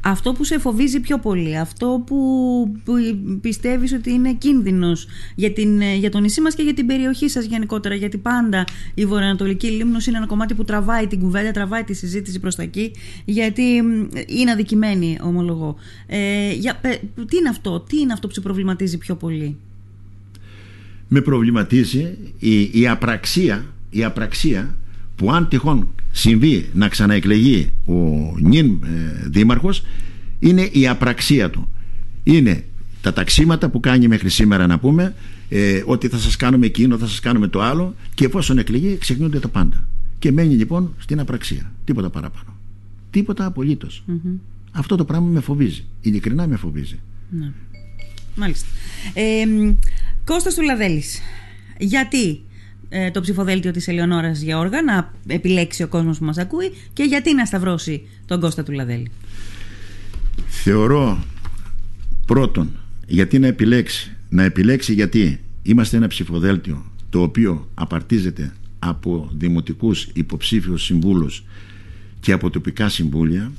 Αυτό 0.00 0.32
που 0.32 0.44
σε 0.44 0.58
φοβίζει 0.58 1.00
πιο 1.00 1.18
πολύ, 1.18 1.58
αυτό 1.58 2.02
που, 2.06 2.16
που 2.84 2.94
πιστεύεις 3.40 3.92
ότι 3.92 4.10
είναι 4.10 4.32
κίνδυνος 4.34 5.06
για, 5.34 5.52
την, 5.52 5.80
για 5.80 6.10
το 6.10 6.18
νησί 6.18 6.40
μας 6.40 6.54
και 6.54 6.62
για 6.62 6.74
την 6.74 6.86
περιοχή 6.86 7.28
σας 7.28 7.44
γενικότερα, 7.44 7.94
γιατί 7.94 8.18
πάντα 8.18 8.64
η 8.94 9.06
βορειοανατολική 9.06 9.66
λίμνος 9.66 10.06
είναι 10.06 10.16
ένα 10.16 10.26
κομμάτι 10.26 10.54
που 10.54 10.64
τραβάει 10.64 11.06
την 11.06 11.20
κουβέντα, 11.20 11.50
τραβάει 11.50 11.84
τη 11.84 11.94
συζήτηση 11.94 12.40
προς 12.40 12.54
τα 12.54 12.62
εκεί, 12.62 12.92
γιατί 13.24 13.62
είναι 14.26 14.50
αδικημένη 14.50 15.18
ομολογώ. 15.22 15.76
Ε, 16.06 16.52
για, 16.52 16.80
τι 17.28 17.36
είναι 17.36 17.48
αυτό, 17.48 17.80
τι 17.80 17.98
είναι 17.98 18.12
αυτό 18.12 18.26
που 18.26 18.34
σε 18.34 18.40
προβληματίζει 18.40 18.98
πιο 18.98 19.14
πολύ; 19.14 19.56
Με 21.08 21.20
προβληματίζει 21.20 22.16
η, 22.38 22.80
η 22.80 22.88
απραξία, 22.88 23.64
η 23.90 24.04
απραξία 24.04 24.76
που 25.16 25.32
αν 25.32 25.48
τυχόν 25.48 25.88
συμβεί 26.12 26.68
να 26.72 26.88
ξαναεκλεγεί 26.88 27.70
ο 27.84 27.94
νυν 28.38 28.66
ε, 28.84 29.28
δήμαρχος 29.28 29.82
είναι 30.38 30.62
η 30.62 30.88
απραξία 30.88 31.50
του. 31.50 31.68
Είναι 32.22 32.64
τα 33.00 33.12
ταξίματα 33.12 33.68
που 33.68 33.80
κάνει 33.80 34.08
μέχρι 34.08 34.28
σήμερα 34.28 34.66
να 34.66 34.78
πούμε 34.78 35.14
ε, 35.48 35.82
ότι 35.86 36.08
θα 36.08 36.18
σας 36.18 36.36
κάνουμε 36.36 36.66
εκείνο, 36.66 36.98
θα 36.98 37.06
σας 37.06 37.20
κάνουμε 37.20 37.48
το 37.48 37.62
άλλο 37.62 37.94
και 38.14 38.24
εφόσον 38.24 38.58
εκλεγεί 38.58 38.96
ξεχνιούνται 38.98 39.38
τα 39.38 39.48
πάντα. 39.48 39.88
Και 40.18 40.32
μένει 40.32 40.54
λοιπόν 40.54 40.94
στην 40.98 41.20
απραξία. 41.20 41.72
Τίποτα 41.84 42.10
παραπάνω. 42.10 42.56
Τίποτα 43.10 43.54
αυτό 44.72 44.96
το 44.96 45.04
πράγμα 45.04 45.26
με 45.26 45.40
φοβίζει. 45.40 45.84
Ειλικρινά 46.00 46.46
με 46.46 46.56
φοβίζει. 46.56 46.98
Ναι. 47.30 47.52
Μάλιστα. 48.34 48.66
Ε, 49.14 49.44
Κώστας 50.24 50.54
του 50.54 50.62
Λαδέλης 50.62 51.20
γιατί 51.78 52.40
ε, 52.88 53.10
το 53.10 53.20
ψηφοδέλτιο 53.20 53.70
της 53.70 53.88
Ελεονόρας 53.88 54.40
Γεώργα 54.40 54.82
να 54.82 55.12
επιλέξει 55.26 55.82
ο 55.82 55.88
κόσμος 55.88 56.18
που 56.18 56.24
μας 56.24 56.38
ακούει 56.38 56.72
και 56.92 57.02
γιατί 57.02 57.34
να 57.34 57.44
σταυρώσει 57.44 58.06
τον 58.26 58.40
Κώστα 58.40 58.62
του 58.62 58.72
Λαδέλη. 58.72 59.10
Θεωρώ 60.46 61.24
πρώτον 62.26 62.70
γιατί 63.06 63.38
να 63.38 63.46
επιλέξει. 63.46 64.10
Να 64.28 64.42
επιλέξει 64.42 64.92
γιατί 64.92 65.40
είμαστε 65.62 65.96
ένα 65.96 66.06
ψηφοδέλτιο 66.06 66.84
το 67.10 67.22
οποίο 67.22 67.70
απαρτίζεται 67.74 68.52
από 68.78 69.30
δημοτικούς 69.32 70.08
υποψήφιους 70.12 70.84
συμβούλους 70.84 71.44
και 72.20 72.32
από 72.32 72.50
τοπικά 72.50 72.88
συμβούλια 72.88 73.52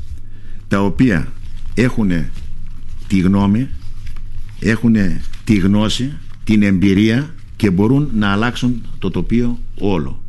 τα 0.68 0.82
οποία 0.82 1.32
έχουν 1.74 2.12
τη 3.08 3.20
γνώμη, 3.20 3.70
έχουν 4.60 4.96
τη 5.44 5.56
γνώση, 5.56 6.18
την 6.44 6.64
εμπειρία 6.64 7.36
και 7.58 7.72
μπορούν 7.72 8.10
να 8.14 8.32
αλλάξουν 8.32 8.82
το 9.00 9.10
τοπίο 9.10 9.60
όλο. 9.80 10.22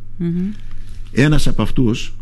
Ένας 1.11 1.47
από 1.47 1.61
αυτούς 1.61 2.13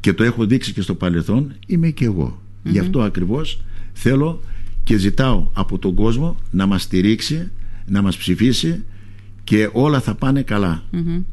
και 0.00 0.12
το 0.12 0.24
έχω 0.24 0.46
δείξει 0.46 0.72
και 0.72 0.80
στο 0.80 0.94
παρελθόν 0.94 1.52
είμαι 1.66 1.90
και 1.90 2.04
εγώ. 2.04 2.42
Γι' 2.62 2.78
αυτό 2.78 3.02
ακριβώς 3.02 3.60
θέλω 3.92 4.42
και 4.84 4.96
ζητάω 4.96 5.50
από 5.52 5.78
τον 5.78 5.94
κόσμο 5.94 6.36
να 6.50 6.66
μας 6.66 6.82
στηρίξει, 6.82 7.50
να 7.86 8.02
μας 8.02 8.16
ψηφίσει 8.16 8.84
και 9.44 9.70
όλα 9.72 10.00
θα 10.00 10.14
πάνε 10.14 10.42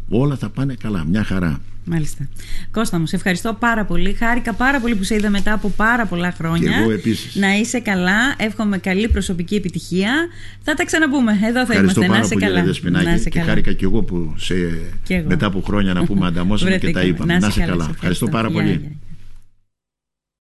Όλα 0.09 0.35
θα 0.35 0.49
πάνε 0.49 0.73
καλά. 0.73 1.05
Μια 1.05 1.23
χαρά. 1.23 1.61
Μάλιστα. 1.85 2.27
Κώστα 2.71 2.99
μου, 2.99 3.05
σε 3.05 3.15
ευχαριστώ 3.15 3.53
πάρα 3.59 3.85
πολύ. 3.85 4.13
Χάρηκα 4.13 4.53
πάρα 4.53 4.79
πολύ 4.79 4.95
που 4.95 5.03
σε 5.03 5.15
είδα 5.15 5.29
μετά 5.29 5.53
από 5.53 5.69
πάρα 5.69 6.05
πολλά 6.05 6.31
χρόνια. 6.31 6.71
Και 6.71 6.77
εγώ 6.81 6.91
επίσης. 6.91 7.35
Να 7.35 7.55
είσαι 7.55 7.79
καλά. 7.79 8.35
Εύχομαι 8.37 8.77
καλή 8.77 9.07
προσωπική 9.07 9.55
επιτυχία. 9.55 10.27
Θα 10.61 10.73
τα 10.73 10.85
ξαναπούμε. 10.85 11.39
Εδώ 11.43 11.65
θα 11.65 11.73
είμαστε. 11.73 12.07
να 12.07 12.19
είσαι 12.19 12.35
καλά. 12.35 12.63
Να 13.01 13.13
είσαι 13.13 13.29
και 13.29 13.39
καλά. 13.39 13.49
χάρηκα 13.49 13.73
και 13.73 13.85
εγώ 13.85 14.01
που 14.03 14.33
σε... 14.37 14.55
μετά 15.27 15.45
από 15.45 15.61
χρόνια 15.61 15.93
να 15.93 16.05
πούμε 16.05 16.27
ανταμώσαμε 16.27 16.77
και 16.77 16.91
τα 16.91 17.01
είπαμε. 17.01 17.37
Να 17.37 17.47
είσαι 17.47 17.65
καλά. 17.65 17.89
Ευχαριστώ 17.93 18.27
πάρα 18.27 18.49
πολύ. 18.49 18.97